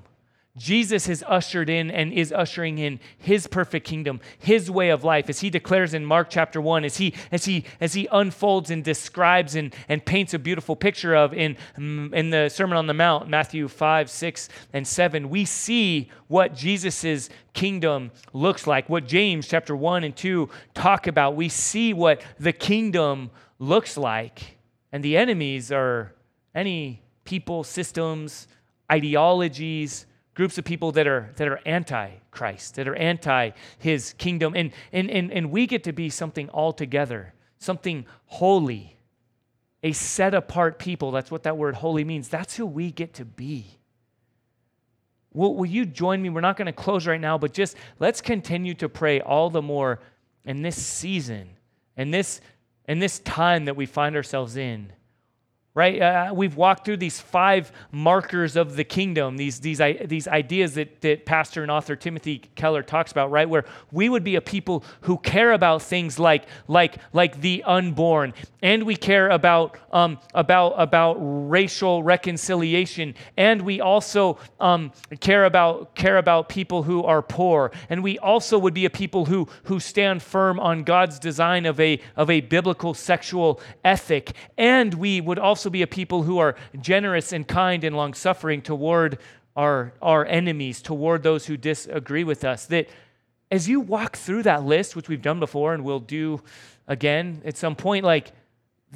Jesus 0.59 1.07
has 1.07 1.23
ushered 1.27 1.71
in 1.71 1.91
and 1.91 2.13
is 2.13 2.33
ushering 2.33 2.79
in 2.79 3.01
his 3.17 3.47
perfect 3.47 3.87
kingdom, 3.87 4.21
his 4.39 4.71
way 4.71 4.91
of 4.91 5.05
life, 5.05 5.31
as 5.31 5.41
he 5.41 5.51
declares 5.51 5.95
in 5.95 6.05
Mark 6.05 6.29
chapter 6.29 6.61
1, 6.61 6.85
as 6.85 6.97
he, 6.97 7.15
as 7.33 7.45
he, 7.45 7.65
as 7.81 7.95
he 7.95 8.09
unfolds 8.13 8.71
and 8.71 8.85
describes 8.85 9.55
and, 9.55 9.75
and 9.89 10.05
paints 10.05 10.35
a 10.35 10.39
beautiful 10.39 10.77
picture 10.77 11.15
of 11.15 11.33
in, 11.33 11.57
in 11.77 12.31
the 12.31 12.49
Sermon 12.49 12.77
on 12.77 12.87
the 12.87 12.95
Mount, 12.95 13.29
Matthew 13.29 13.69
5, 13.69 14.11
6, 14.11 14.49
and 14.73 14.87
7. 14.87 15.31
We 15.31 15.45
see 15.45 16.11
what 16.27 16.55
Jesus' 16.55 17.31
kingdom 17.55 18.11
looks 18.33 18.67
like, 18.67 18.89
what 18.89 19.07
James 19.07 19.49
chapter 19.49 19.75
1 19.75 20.05
and 20.05 20.17
2 20.17 20.49
talk 20.75 21.07
about. 21.07 21.37
We 21.37 21.49
see 21.49 21.95
what 21.95 22.23
the 22.39 22.53
kingdom 22.53 23.31
looks 23.59 23.97
like. 23.97 24.59
And 24.93 25.05
the 25.05 25.17
enemies 25.17 25.71
are 25.71 26.15
any 26.55 27.03
people, 27.25 27.63
systems, 27.63 28.49
ideologies, 28.91 30.07
groups 30.39 30.57
of 30.57 30.65
people 30.65 30.93
that 30.93 31.09
are 31.09 31.33
that 31.35 31.49
are 31.49 31.59
anti-Christ, 31.67 32.77
that 32.77 32.87
are 32.87 32.95
anti 32.95 33.51
his 33.77 34.15
kingdom. 34.19 34.55
And 34.55 34.71
and 34.93 35.11
and, 35.11 35.33
and 35.33 35.51
we 35.51 35.67
get 35.67 35.83
to 35.83 35.93
be 35.93 36.11
something 36.11 36.49
altogether, 36.51 37.35
something 37.59 38.07
holy, 38.27 38.97
a 39.83 39.91
set 39.91 40.35
apart 40.35 40.79
people. 40.79 41.11
That's 41.11 41.33
what 41.33 41.43
that 41.43 41.57
word 41.57 41.75
holy 41.75 42.05
means. 42.05 42.29
That's 42.29 42.55
who 42.55 42.67
we 42.67 42.93
get 42.93 43.15
to 43.15 43.25
be. 43.25 43.81
Will, 45.35 45.57
will 45.57 45.67
you 45.67 45.85
join 45.85 46.23
me? 46.23 46.31
We're 46.31 46.41
not 46.41 46.57
going 46.57 46.67
to 46.67 46.73
close 46.73 47.05
right 47.05 47.21
now, 47.21 47.37
but 47.37 47.53
just 47.53 47.77
let's 47.99 48.21
continue 48.21 48.75
to 48.75 48.89
pray 48.89 49.21
all 49.21 49.51
the 49.51 49.61
more 49.61 49.99
in 50.45 50.63
this 50.63 50.81
season, 50.81 51.51
in 51.97 52.13
this, 52.13 52.41
in 52.87 53.01
this 53.01 53.19
time 53.19 53.65
that 53.65 53.75
we 53.75 53.87
find 53.87 54.15
ourselves 54.15 54.57
in 54.57 54.93
right? 55.79 56.03
Uh, 56.03 56.33
we've 56.35 56.57
walked 56.57 56.85
through 56.85 56.97
these 56.97 57.21
five 57.21 57.71
markers 57.93 58.57
of 58.57 58.75
the 58.75 58.83
kingdom, 58.83 59.37
these, 59.37 59.61
these, 59.61 59.81
these 60.07 60.27
ideas 60.27 60.75
that, 60.75 61.01
that 61.03 61.25
pastor 61.25 61.63
and 61.63 61.71
author 61.71 61.95
Timothy 61.95 62.43
Keller 62.57 62.83
talks 62.83 63.13
about, 63.13 63.31
right? 63.31 63.49
Where 63.49 63.65
we 63.93 64.09
would 64.09 64.25
be 64.25 64.35
a 64.35 64.41
people 64.41 64.83
who 65.03 65.19
care 65.19 65.53
about 65.53 65.83
things 65.83 66.19
like, 66.19 66.47
like, 66.67 66.97
like 67.13 67.43
the 67.43 67.63
unborn, 67.63 68.35
and 68.61 68.83
we 68.83 68.97
care 68.97 69.31
about, 69.31 69.79
um, 69.93 70.19
about, 70.35 70.71
about 70.79 71.17
racial 71.21 72.03
reconciliation, 72.03 73.15
and 73.37 73.63
we 73.63 73.81
also 73.81 74.37
um, 74.59 74.91
care, 75.21 75.45
about, 75.45 75.95
care 75.95 76.19
about 76.19 76.49
people 76.49 76.83
who 76.83 77.05
are 77.05 77.23
poor, 77.23 77.71
and 77.89 78.03
we 78.03 78.19
also 78.19 78.59
would 78.59 78.75
be 78.75 78.85
a 78.85 78.91
people 78.91 79.27
who, 79.27 79.47
who 79.63 79.79
stand 79.79 80.25
firm 80.25 80.59
on 80.59 80.83
God's 80.83 81.21
design 81.21 81.67
of 81.67 81.79
a, 81.79 82.01
of 82.17 82.31
a 82.31 82.41
biblical 82.41 82.95
sexual 82.95 83.61
ethic, 83.85 84.33
and 84.57 84.95
we 84.95 85.21
would 85.21 85.39
also 85.39 85.68
also 85.69 85.73
be 85.73 85.83
a 85.83 85.87
people 85.87 86.23
who 86.23 86.39
are 86.39 86.55
generous 86.81 87.31
and 87.31 87.47
kind 87.47 87.85
and 87.85 87.95
long 87.95 88.15
suffering 88.15 88.63
toward 88.63 89.19
our, 89.55 89.93
our 90.01 90.25
enemies, 90.25 90.81
toward 90.81 91.23
those 91.23 91.45
who 91.45 91.59
disagree 91.59 92.25
with 92.25 92.43
us. 92.43 92.65
That 92.67 92.89
as 93.51 93.69
you 93.69 93.81
walk 93.81 94.17
through 94.17 94.45
that 94.45 94.65
list, 94.65 94.97
which 94.97 95.11
we've 95.11 95.21
done 95.21 95.41
before 95.41 95.75
and 95.75 95.85
we'll 95.85 96.01
do 96.01 96.41
again 96.87 97.43
at 97.45 97.59
some 97.59 97.77
point, 97.77 98.07
like, 98.07 98.33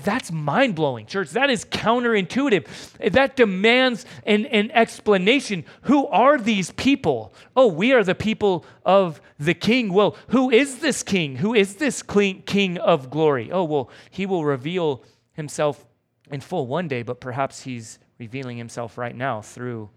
that's 0.03 0.33
mind 0.33 0.75
blowing, 0.75 1.05
church. 1.05 1.33
That 1.33 1.51
is 1.51 1.67
counterintuitive. 1.67 2.65
That 3.13 3.37
demands 3.37 4.07
an, 4.25 4.47
an 4.47 4.71
explanation. 4.71 5.67
Who 5.83 6.07
are 6.07 6.39
these 6.39 6.71
people? 6.71 7.35
Oh, 7.55 7.67
we 7.67 7.93
are 7.93 8.03
the 8.03 8.15
people 8.15 8.65
of 8.87 9.21
the 9.39 9.53
king. 9.53 9.93
Well, 9.93 10.17
who 10.29 10.51
is 10.51 10.79
this 10.79 11.03
king? 11.03 11.37
Who 11.37 11.53
is 11.53 11.77
this 11.77 12.03
king 12.03 12.79
of 12.79 13.11
glory? 13.11 13.53
Oh, 13.53 13.65
well, 13.65 13.91
he 14.11 14.25
will 14.25 14.47
reveal 14.47 15.05
himself 15.35 15.85
in 16.31 16.41
full 16.41 16.67
one 16.67 16.89
day, 16.89 17.03
but 17.03 17.21
perhaps 17.21 17.63
he's 17.63 17.99
revealing 18.19 18.57
himself 18.57 18.97
right 18.97 19.15
now 19.15 19.43
through 19.43 19.91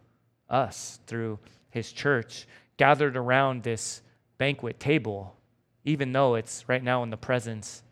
us, 0.49 0.99
through 1.07 1.39
his 1.69 1.91
church, 1.91 2.47
gathered 2.77 3.15
around 3.15 3.63
this 3.63 4.01
banquet 4.37 4.79
table, 4.79 5.35
even 5.83 6.11
though 6.11 6.35
it's 6.35 6.67
right 6.67 6.83
now 6.83 7.03
in 7.03 7.09
the 7.09 7.17
presence 7.17 7.83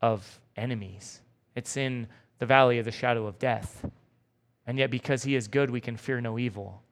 of 0.00 0.40
enemies. 0.56 1.20
It's 1.54 1.76
in 1.76 2.06
the 2.38 2.46
valley 2.46 2.78
of 2.78 2.84
the 2.84 2.92
shadow 2.92 3.26
of 3.26 3.38
death. 3.38 3.84
And 4.66 4.78
yet, 4.78 4.90
because 4.90 5.22
he 5.22 5.34
is 5.34 5.48
good, 5.48 5.70
we 5.70 5.80
can 5.80 5.96
fear 5.96 6.20
no 6.20 6.38
evil. 6.38 6.82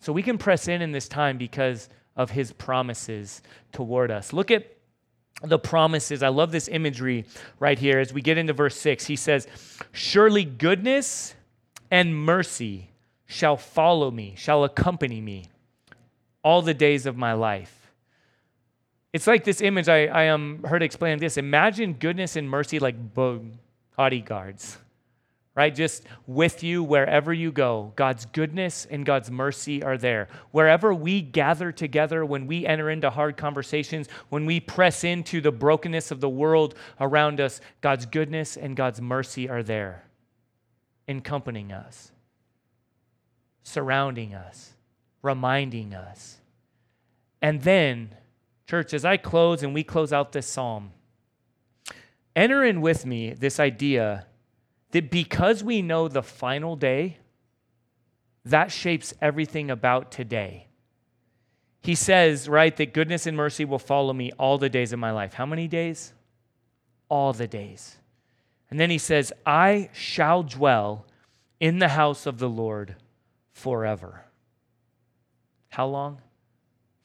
So 0.00 0.12
we 0.12 0.22
can 0.22 0.38
press 0.38 0.68
in 0.68 0.82
in 0.82 0.92
this 0.92 1.08
time 1.08 1.38
because 1.38 1.88
of 2.16 2.30
his 2.30 2.52
promises 2.52 3.42
toward 3.72 4.10
us. 4.10 4.32
Look 4.32 4.50
at 4.50 4.73
the 5.42 5.58
promises. 5.58 6.22
I 6.22 6.28
love 6.28 6.52
this 6.52 6.68
imagery 6.68 7.26
right 7.58 7.78
here 7.78 7.98
as 7.98 8.12
we 8.12 8.22
get 8.22 8.38
into 8.38 8.52
verse 8.52 8.76
6. 8.76 9.06
He 9.06 9.16
says, 9.16 9.46
Surely 9.92 10.44
goodness 10.44 11.34
and 11.90 12.16
mercy 12.16 12.90
shall 13.26 13.56
follow 13.56 14.10
me, 14.10 14.34
shall 14.36 14.64
accompany 14.64 15.20
me 15.20 15.46
all 16.42 16.62
the 16.62 16.74
days 16.74 17.06
of 17.06 17.16
my 17.16 17.32
life. 17.32 17.90
It's 19.12 19.26
like 19.26 19.44
this 19.44 19.60
image 19.60 19.88
I, 19.88 20.06
I 20.06 20.28
um, 20.28 20.64
heard 20.64 20.82
explained 20.82 21.20
this. 21.20 21.36
Imagine 21.36 21.94
goodness 21.94 22.36
and 22.36 22.48
mercy 22.48 22.78
like 22.78 22.96
bodyguards 23.96 24.78
right? 25.54 25.74
Just 25.74 26.04
with 26.26 26.62
you 26.62 26.82
wherever 26.82 27.32
you 27.32 27.52
go. 27.52 27.92
God's 27.94 28.26
goodness 28.26 28.86
and 28.90 29.06
God's 29.06 29.30
mercy 29.30 29.82
are 29.82 29.96
there. 29.96 30.28
Wherever 30.50 30.92
we 30.92 31.20
gather 31.22 31.70
together, 31.70 32.24
when 32.24 32.46
we 32.46 32.66
enter 32.66 32.90
into 32.90 33.10
hard 33.10 33.36
conversations, 33.36 34.08
when 34.30 34.46
we 34.46 34.58
press 34.58 35.04
into 35.04 35.40
the 35.40 35.52
brokenness 35.52 36.10
of 36.10 36.20
the 36.20 36.28
world 36.28 36.74
around 37.00 37.40
us, 37.40 37.60
God's 37.80 38.06
goodness 38.06 38.56
and 38.56 38.76
God's 38.76 39.00
mercy 39.00 39.48
are 39.48 39.62
there, 39.62 40.04
accompanying 41.06 41.72
us, 41.72 42.10
surrounding 43.62 44.34
us, 44.34 44.72
reminding 45.22 45.94
us. 45.94 46.38
And 47.40 47.62
then, 47.62 48.16
church, 48.66 48.92
as 48.92 49.04
I 49.04 49.18
close 49.18 49.62
and 49.62 49.72
we 49.72 49.84
close 49.84 50.12
out 50.12 50.32
this 50.32 50.48
psalm, 50.48 50.90
enter 52.34 52.64
in 52.64 52.80
with 52.80 53.06
me 53.06 53.34
this 53.34 53.60
idea 53.60 54.26
that 54.94 55.10
because 55.10 55.64
we 55.64 55.82
know 55.82 56.06
the 56.06 56.22
final 56.22 56.76
day, 56.76 57.18
that 58.44 58.70
shapes 58.70 59.12
everything 59.20 59.68
about 59.68 60.12
today. 60.12 60.68
He 61.82 61.96
says, 61.96 62.48
right, 62.48 62.74
that 62.76 62.94
goodness 62.94 63.26
and 63.26 63.36
mercy 63.36 63.64
will 63.64 63.80
follow 63.80 64.12
me 64.12 64.30
all 64.38 64.56
the 64.56 64.68
days 64.68 64.92
of 64.92 65.00
my 65.00 65.10
life. 65.10 65.34
How 65.34 65.46
many 65.46 65.66
days? 65.66 66.12
All 67.08 67.32
the 67.32 67.48
days. 67.48 67.96
And 68.70 68.78
then 68.78 68.88
he 68.88 68.98
says, 68.98 69.32
I 69.44 69.90
shall 69.92 70.44
dwell 70.44 71.06
in 71.58 71.80
the 71.80 71.88
house 71.88 72.24
of 72.24 72.38
the 72.38 72.48
Lord 72.48 72.94
forever. 73.50 74.24
How 75.70 75.86
long? 75.86 76.20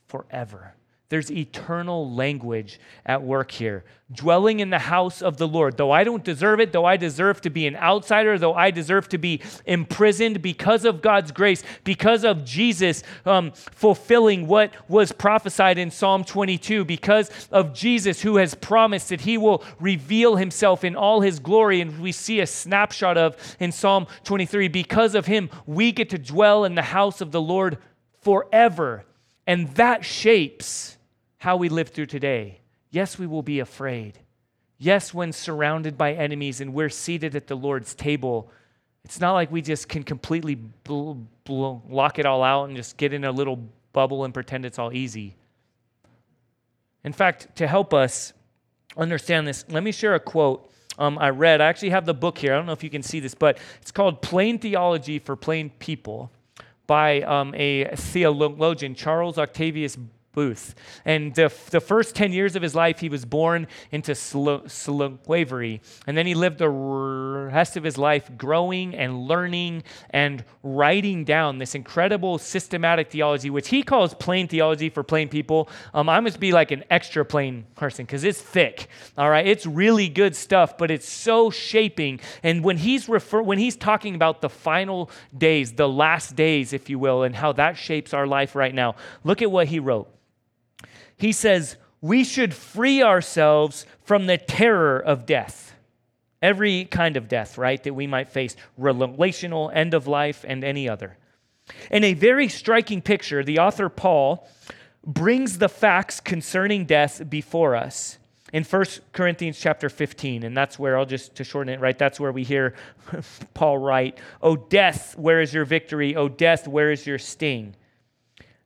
Forever. 0.05 0.75
There's 1.09 1.31
eternal 1.31 2.13
language 2.13 2.79
at 3.03 3.23
work 3.23 3.49
here. 3.49 3.83
Dwelling 4.11 4.59
in 4.59 4.69
the 4.69 4.77
house 4.77 5.23
of 5.23 5.37
the 5.37 5.47
Lord. 5.47 5.75
Though 5.75 5.91
I 5.91 6.03
don't 6.03 6.23
deserve 6.23 6.59
it, 6.59 6.71
though 6.71 6.85
I 6.85 6.97
deserve 6.97 7.41
to 7.41 7.49
be 7.49 7.65
an 7.65 7.75
outsider, 7.75 8.37
though 8.37 8.53
I 8.53 8.69
deserve 8.69 9.09
to 9.09 9.17
be 9.17 9.41
imprisoned 9.65 10.43
because 10.43 10.85
of 10.85 11.01
God's 11.01 11.31
grace, 11.31 11.63
because 11.83 12.23
of 12.23 12.45
Jesus 12.45 13.01
um, 13.25 13.51
fulfilling 13.53 14.45
what 14.45 14.71
was 14.87 15.11
prophesied 15.11 15.79
in 15.79 15.89
Psalm 15.89 16.23
22, 16.23 16.85
because 16.85 17.31
of 17.51 17.73
Jesus 17.73 18.21
who 18.21 18.37
has 18.37 18.53
promised 18.53 19.09
that 19.09 19.21
he 19.21 19.39
will 19.39 19.63
reveal 19.79 20.35
himself 20.35 20.83
in 20.83 20.95
all 20.95 21.21
his 21.21 21.39
glory. 21.39 21.81
And 21.81 21.99
we 21.99 22.11
see 22.11 22.39
a 22.39 22.47
snapshot 22.47 23.17
of 23.17 23.35
in 23.59 23.71
Psalm 23.71 24.05
23. 24.25 24.67
Because 24.67 25.15
of 25.15 25.25
him, 25.25 25.49
we 25.65 25.91
get 25.91 26.11
to 26.11 26.19
dwell 26.19 26.65
in 26.65 26.75
the 26.75 26.83
house 26.83 27.19
of 27.19 27.31
the 27.31 27.41
Lord 27.41 27.79
forever. 28.21 29.05
And 29.47 29.69
that 29.69 30.05
shapes 30.05 30.97
how 31.39 31.57
we 31.57 31.69
live 31.69 31.89
through 31.89 32.05
today. 32.05 32.59
Yes, 32.91 33.17
we 33.17 33.27
will 33.27 33.41
be 33.41 33.59
afraid. 33.59 34.19
Yes, 34.77 35.13
when 35.13 35.33
surrounded 35.33 35.97
by 35.97 36.13
enemies 36.13 36.61
and 36.61 36.73
we're 36.73 36.89
seated 36.89 37.35
at 37.35 37.47
the 37.47 37.55
Lord's 37.55 37.93
table, 37.93 38.51
it's 39.03 39.19
not 39.19 39.33
like 39.33 39.51
we 39.51 39.61
just 39.61 39.89
can 39.89 40.03
completely 40.03 40.55
bl- 40.55 41.13
bl- 41.43 41.77
lock 41.89 42.19
it 42.19 42.25
all 42.25 42.43
out 42.43 42.65
and 42.65 42.77
just 42.77 42.97
get 42.97 43.13
in 43.13 43.23
a 43.25 43.31
little 43.31 43.59
bubble 43.91 44.23
and 44.23 44.33
pretend 44.33 44.65
it's 44.65 44.79
all 44.79 44.93
easy. 44.93 45.35
In 47.03 47.13
fact, 47.13 47.55
to 47.57 47.67
help 47.67 47.93
us 47.93 48.33
understand 48.97 49.47
this, 49.47 49.65
let 49.69 49.83
me 49.83 49.91
share 49.91 50.15
a 50.15 50.19
quote 50.19 50.69
um, 50.97 51.17
I 51.17 51.29
read. 51.29 51.61
I 51.61 51.67
actually 51.67 51.91
have 51.91 52.05
the 52.05 52.13
book 52.13 52.37
here. 52.37 52.53
I 52.53 52.57
don't 52.57 52.65
know 52.65 52.73
if 52.73 52.83
you 52.83 52.89
can 52.89 53.03
see 53.03 53.21
this, 53.21 53.33
but 53.33 53.57
it's 53.81 53.91
called 53.91 54.21
Plain 54.21 54.59
Theology 54.59 55.17
for 55.17 55.37
Plain 55.37 55.69
People 55.79 56.29
by 56.87 57.21
um, 57.21 57.53
a 57.55 57.95
theologian, 57.95 58.95
Charles 58.95 59.37
Octavius 59.37 59.97
Boothe. 60.39 60.73
And 61.03 61.35
the, 61.35 61.51
the 61.69 61.81
first 61.81 62.15
10 62.15 62.31
years 62.31 62.55
of 62.55 62.61
his 62.61 62.73
life, 62.73 63.01
he 63.01 63.09
was 63.09 63.25
born 63.25 63.67
into 63.91 64.15
slavery. 64.15 65.81
And 66.07 66.17
then 66.17 66.25
he 66.25 66.33
lived 66.33 66.59
the 66.59 66.69
rest 66.69 67.75
of 67.75 67.83
his 67.83 67.97
life 67.97 68.31
growing 68.37 68.95
and 68.95 69.27
learning 69.27 69.83
and 70.11 70.45
writing 70.63 71.25
down 71.25 71.57
this 71.57 71.75
incredible 71.75 72.37
systematic 72.37 73.11
theology, 73.11 73.49
which 73.49 73.67
he 73.67 73.83
calls 73.83 74.13
plain 74.13 74.47
theology 74.47 74.87
for 74.89 75.03
plain 75.03 75.27
people. 75.27 75.67
Um, 75.93 76.07
I 76.07 76.21
must 76.21 76.39
be 76.39 76.53
like 76.53 76.71
an 76.71 76.85
extra 76.89 77.25
plain 77.25 77.65
person 77.75 78.05
because 78.05 78.23
it's 78.23 78.41
thick. 78.41 78.87
All 79.17 79.29
right. 79.29 79.45
It's 79.45 79.65
really 79.65 80.07
good 80.07 80.37
stuff, 80.37 80.77
but 80.77 80.89
it's 80.89 81.09
so 81.09 81.49
shaping. 81.49 82.21
And 82.43 82.63
when 82.63 82.77
he's 82.77 83.09
refer- 83.09 83.41
when 83.41 83.57
he's 83.57 83.75
talking 83.75 84.15
about 84.15 84.39
the 84.39 84.49
final 84.49 85.11
days, 85.37 85.73
the 85.73 85.89
last 85.89 86.37
days, 86.37 86.71
if 86.71 86.89
you 86.89 86.97
will, 86.97 87.23
and 87.23 87.35
how 87.35 87.51
that 87.51 87.75
shapes 87.75 88.13
our 88.13 88.25
life 88.25 88.55
right 88.55 88.73
now, 88.73 88.95
look 89.25 89.41
at 89.41 89.51
what 89.51 89.67
he 89.67 89.79
wrote. 89.79 90.07
He 91.19 91.31
says, 91.31 91.75
We 92.01 92.23
should 92.23 92.53
free 92.53 93.03
ourselves 93.03 93.85
from 94.03 94.25
the 94.25 94.37
terror 94.37 94.99
of 94.99 95.25
death. 95.25 95.75
Every 96.41 96.85
kind 96.85 97.17
of 97.17 97.27
death, 97.27 97.57
right, 97.57 97.83
that 97.83 97.93
we 97.93 98.07
might 98.07 98.29
face 98.29 98.55
relational, 98.77 99.69
end 99.73 99.93
of 99.93 100.07
life, 100.07 100.45
and 100.47 100.63
any 100.63 100.87
other. 100.87 101.17
In 101.91 102.03
a 102.03 102.13
very 102.13 102.47
striking 102.47 103.01
picture, 103.01 103.43
the 103.43 103.59
author 103.59 103.89
Paul 103.89 104.47
brings 105.05 105.57
the 105.57 105.69
facts 105.69 106.19
concerning 106.19 106.85
death 106.85 107.29
before 107.29 107.75
us 107.75 108.17
in 108.53 108.63
1 108.63 108.85
Corinthians 109.11 109.59
chapter 109.59 109.89
15, 109.89 110.43
and 110.43 110.55
that's 110.57 110.79
where 110.79 110.97
I'll 110.97 111.05
just 111.05 111.35
to 111.35 111.43
shorten 111.43 111.73
it, 111.73 111.79
right? 111.79 111.97
That's 111.97 112.19
where 112.19 112.31
we 112.31 112.43
hear 112.43 112.73
Paul 113.53 113.77
write, 113.77 114.17
"O 114.41 114.55
death, 114.55 115.17
where 115.17 115.41
is 115.41 115.53
your 115.53 115.65
victory? 115.65 116.15
O 116.15 116.29
death, 116.29 116.67
where 116.67 116.91
is 116.91 117.05
your 117.05 117.19
sting?" 117.19 117.75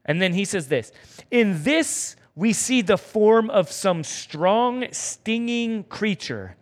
And 0.05 0.21
then 0.21 0.33
he 0.33 0.45
says 0.45 0.67
this, 0.67 0.91
"In 1.31 1.63
this 1.63 2.15
we 2.35 2.51
see 2.53 2.81
the 2.81 2.97
form 2.97 3.49
of 3.49 3.71
some 3.71 4.03
strong 4.03 4.85
stinging 4.91 5.83
creature, 5.83 6.55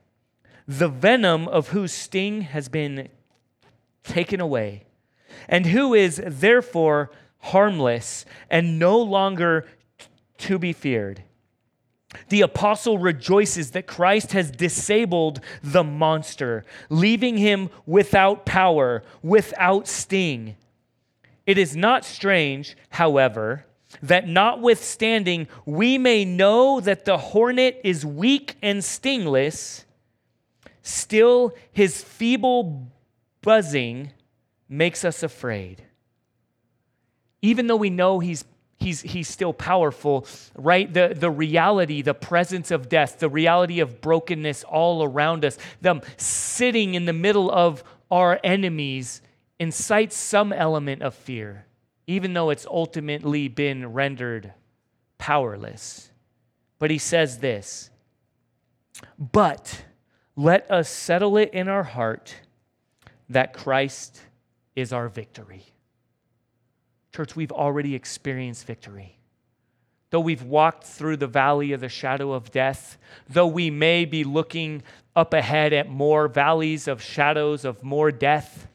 the 0.68 0.90
venom 0.90 1.48
of 1.48 1.70
whose 1.70 1.94
sting 1.94 2.42
has 2.42 2.70
been 2.70 3.10
taken 4.04 4.42
away, 4.42 4.84
and 5.48 5.66
who 5.68 5.94
is 5.94 6.22
therefore 6.26 7.12
harmless 7.40 8.26
and 8.50 8.78
no 8.78 8.98
longer 8.98 9.68
to 10.38 10.60
be 10.60 10.74
feared." 10.74 11.24
The 12.28 12.42
apostle 12.42 12.98
rejoices 12.98 13.72
that 13.72 13.88
Christ 13.88 14.34
has 14.34 14.52
disabled 14.52 15.40
the 15.64 15.84
monster, 15.84 16.66
leaving 16.90 17.38
him 17.38 17.70
without 17.86 18.46
power, 18.46 19.04
without 19.24 19.88
sting. 19.88 20.58
It 21.46 21.58
is 21.58 21.76
not 21.76 22.04
strange, 22.04 22.76
however, 22.90 23.66
that 24.02 24.28
notwithstanding 24.28 25.48
we 25.66 25.98
may 25.98 26.26
know 26.26 26.80
that 26.80 27.06
the 27.06 27.18
hornet 27.18 27.82
is 27.84 28.06
weak 28.06 28.56
and 28.62 28.84
stingless, 28.84 29.86
still 30.82 31.54
his 31.72 32.04
feeble 32.04 32.88
buzzing 33.42 34.12
makes 34.70 35.04
us 35.04 35.24
afraid. 35.24 35.84
Even 37.42 37.68
though 37.68 37.76
we 37.76 37.90
know 37.90 38.20
he's 38.20 38.46
he's, 38.82 39.02
he's 39.02 39.28
still 39.28 39.54
powerful, 39.54 40.26
right? 40.56 40.92
The, 40.92 41.14
the 41.16 41.30
reality, 41.30 42.02
the 42.02 42.14
presence 42.14 42.72
of 42.72 42.90
death, 42.90 43.20
the 43.20 43.30
reality 43.30 43.80
of 43.80 44.02
brokenness 44.02 44.64
all 44.64 45.04
around 45.04 45.46
us, 45.46 45.58
them 45.80 46.02
sitting 46.18 46.96
in 46.96 47.06
the 47.06 47.14
middle 47.14 47.50
of 47.50 47.84
our 48.10 48.40
enemies 48.44 49.22
incites 49.60 50.18
some 50.18 50.52
element 50.52 51.02
of 51.02 51.14
fear, 51.14 51.66
even 52.12 52.34
though 52.34 52.50
it's 52.50 52.66
ultimately 52.66 53.48
been 53.48 53.94
rendered 53.94 54.54
powerless. 55.18 56.12
But 56.78 56.92
he 56.92 56.98
says 56.98 57.40
this, 57.40 57.90
but 59.18 59.86
let 60.36 60.70
us 60.70 60.90
settle 60.90 61.38
it 61.38 61.54
in 61.54 61.68
our 61.70 61.84
heart 61.84 62.36
that 63.30 63.54
Christ 63.54 64.22
is 64.76 64.92
our 64.92 65.08
victory. 65.08 65.64
Church, 67.16 67.36
we've 67.36 67.52
already 67.52 67.96
experienced 67.96 68.66
victory. 68.66 69.18
Though 70.10 70.20
we've 70.20 70.44
walked 70.44 70.84
through 70.84 71.18
the 71.18 71.28
valley 71.28 71.72
of 71.72 71.80
the 71.80 71.88
shadow 71.88 72.34
of 72.34 72.52
death, 72.52 72.98
though 73.30 73.48
we 73.48 73.70
may 73.70 74.04
be 74.04 74.26
looking 74.26 74.84
up 75.16 75.34
ahead 75.34 75.72
at 75.72 75.90
more 75.90 76.28
valleys 76.28 76.90
of 76.90 77.02
shadows 77.02 77.64
of 77.64 77.84
more 77.84 78.12
death 78.12 78.68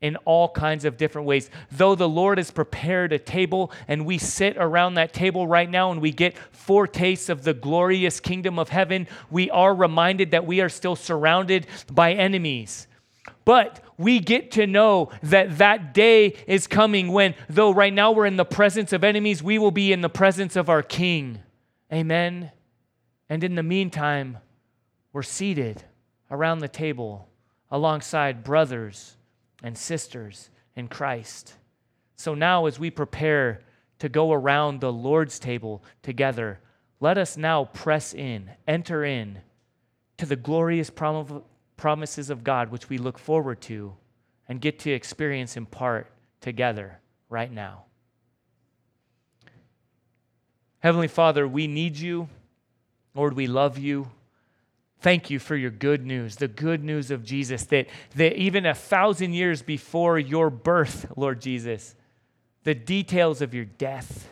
in 0.00 0.16
all 0.24 0.48
kinds 0.48 0.84
of 0.84 0.96
different 0.96 1.26
ways, 1.26 1.50
though 1.72 1.94
the 1.94 2.08
Lord 2.08 2.38
has 2.38 2.50
prepared 2.50 3.12
a 3.12 3.18
table 3.18 3.72
and 3.88 4.06
we 4.06 4.18
sit 4.18 4.56
around 4.56 4.94
that 4.94 5.12
table 5.12 5.46
right 5.46 5.68
now 5.68 5.90
and 5.90 6.00
we 6.00 6.12
get 6.12 6.36
foretastes 6.52 7.28
of 7.28 7.42
the 7.42 7.54
glorious 7.54 8.20
kingdom 8.20 8.58
of 8.58 8.68
heaven, 8.68 9.08
we 9.30 9.50
are 9.50 9.74
reminded 9.74 10.30
that 10.30 10.46
we 10.46 10.60
are 10.60 10.68
still 10.68 10.96
surrounded 10.96 11.66
by 11.92 12.12
enemies 12.12 12.86
but 13.44 13.80
we 13.96 14.20
get 14.20 14.52
to 14.52 14.66
know 14.66 15.10
that 15.22 15.58
that 15.58 15.94
day 15.94 16.36
is 16.46 16.66
coming 16.66 17.12
when, 17.12 17.34
though 17.48 17.72
right 17.72 17.92
now 17.92 18.12
we're 18.12 18.26
in 18.26 18.36
the 18.36 18.44
presence 18.44 18.92
of 18.92 19.02
enemies, 19.02 19.42
we 19.42 19.58
will 19.58 19.70
be 19.70 19.92
in 19.92 20.02
the 20.02 20.08
presence 20.08 20.54
of 20.56 20.68
our 20.68 20.82
King. 20.82 21.40
Amen. 21.92 22.52
And 23.28 23.42
in 23.42 23.54
the 23.54 23.62
meantime, 23.62 24.38
we're 25.12 25.22
seated 25.22 25.82
around 26.30 26.58
the 26.58 26.68
table 26.68 27.28
alongside 27.70 28.44
brothers 28.44 29.16
and 29.62 29.76
sisters 29.76 30.50
in 30.76 30.88
Christ. 30.88 31.54
So 32.16 32.34
now, 32.34 32.66
as 32.66 32.78
we 32.78 32.90
prepare 32.90 33.60
to 33.98 34.08
go 34.08 34.32
around 34.32 34.80
the 34.80 34.92
Lord's 34.92 35.38
table 35.38 35.82
together, 36.02 36.60
let 37.00 37.18
us 37.18 37.36
now 37.36 37.64
press 37.64 38.14
in, 38.14 38.50
enter 38.66 39.04
in 39.04 39.40
to 40.16 40.26
the 40.26 40.36
glorious 40.36 40.90
prom- 40.90 41.44
promises 41.76 42.30
of 42.30 42.44
God, 42.44 42.70
which 42.70 42.88
we 42.88 42.98
look 42.98 43.18
forward 43.18 43.60
to 43.62 43.94
and 44.48 44.60
get 44.60 44.78
to 44.80 44.90
experience 44.90 45.56
in 45.56 45.66
part 45.66 46.10
together 46.40 46.98
right 47.28 47.52
now. 47.52 47.84
Heavenly 50.80 51.08
Father, 51.08 51.46
we 51.46 51.66
need 51.66 51.96
you. 51.96 52.28
Lord, 53.14 53.34
we 53.34 53.46
love 53.46 53.78
you. 53.78 54.10
Thank 55.00 55.30
you 55.30 55.38
for 55.38 55.56
your 55.56 55.70
good 55.70 56.04
news, 56.04 56.36
the 56.36 56.48
good 56.48 56.82
news 56.82 57.10
of 57.10 57.24
Jesus, 57.24 57.64
that, 57.66 57.86
that 58.16 58.36
even 58.36 58.66
a 58.66 58.74
thousand 58.74 59.32
years 59.32 59.62
before 59.62 60.18
your 60.18 60.50
birth, 60.50 61.06
Lord 61.16 61.40
Jesus, 61.40 61.94
the 62.64 62.74
details 62.74 63.40
of 63.40 63.54
your 63.54 63.64
death, 63.64 64.28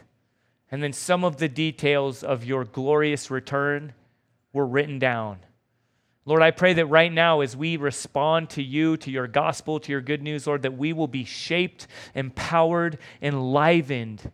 and 0.71 0.83
then 0.83 0.93
some 0.93 1.25
of 1.25 1.37
the 1.37 1.49
details 1.49 2.25
of 2.25 2.45
your 2.45 2.65
glorious 2.65 3.31
return 3.31 3.93
were 4.53 4.67
written 4.67 4.99
down 4.99 5.39
Lord, 6.29 6.43
I 6.43 6.51
pray 6.51 6.75
that 6.75 6.87
right 6.87 7.13
now, 7.13 7.41
as 7.41 7.57
we 7.57 7.77
respond 7.77 8.51
to 8.51 8.63
you, 8.63 8.97
to 8.99 9.13
your 9.13 9.29
gospel, 9.29 9.79
to 9.79 9.93
your 9.93 10.01
good 10.01 10.23
news, 10.23 10.49
Lord, 10.49 10.63
that 10.63 10.77
we 10.77 10.93
will 10.93 11.07
be 11.07 11.25
shaped, 11.25 11.87
empowered, 12.17 12.99
enlivened, 13.23 14.33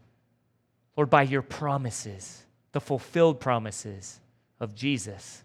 Lord, 0.97 1.11
by 1.11 1.23
your 1.23 1.43
promises, 1.43 2.45
the 2.73 2.81
fulfilled 2.81 3.41
promises 3.41 4.21
of 4.59 4.75
Jesus. 4.75 5.45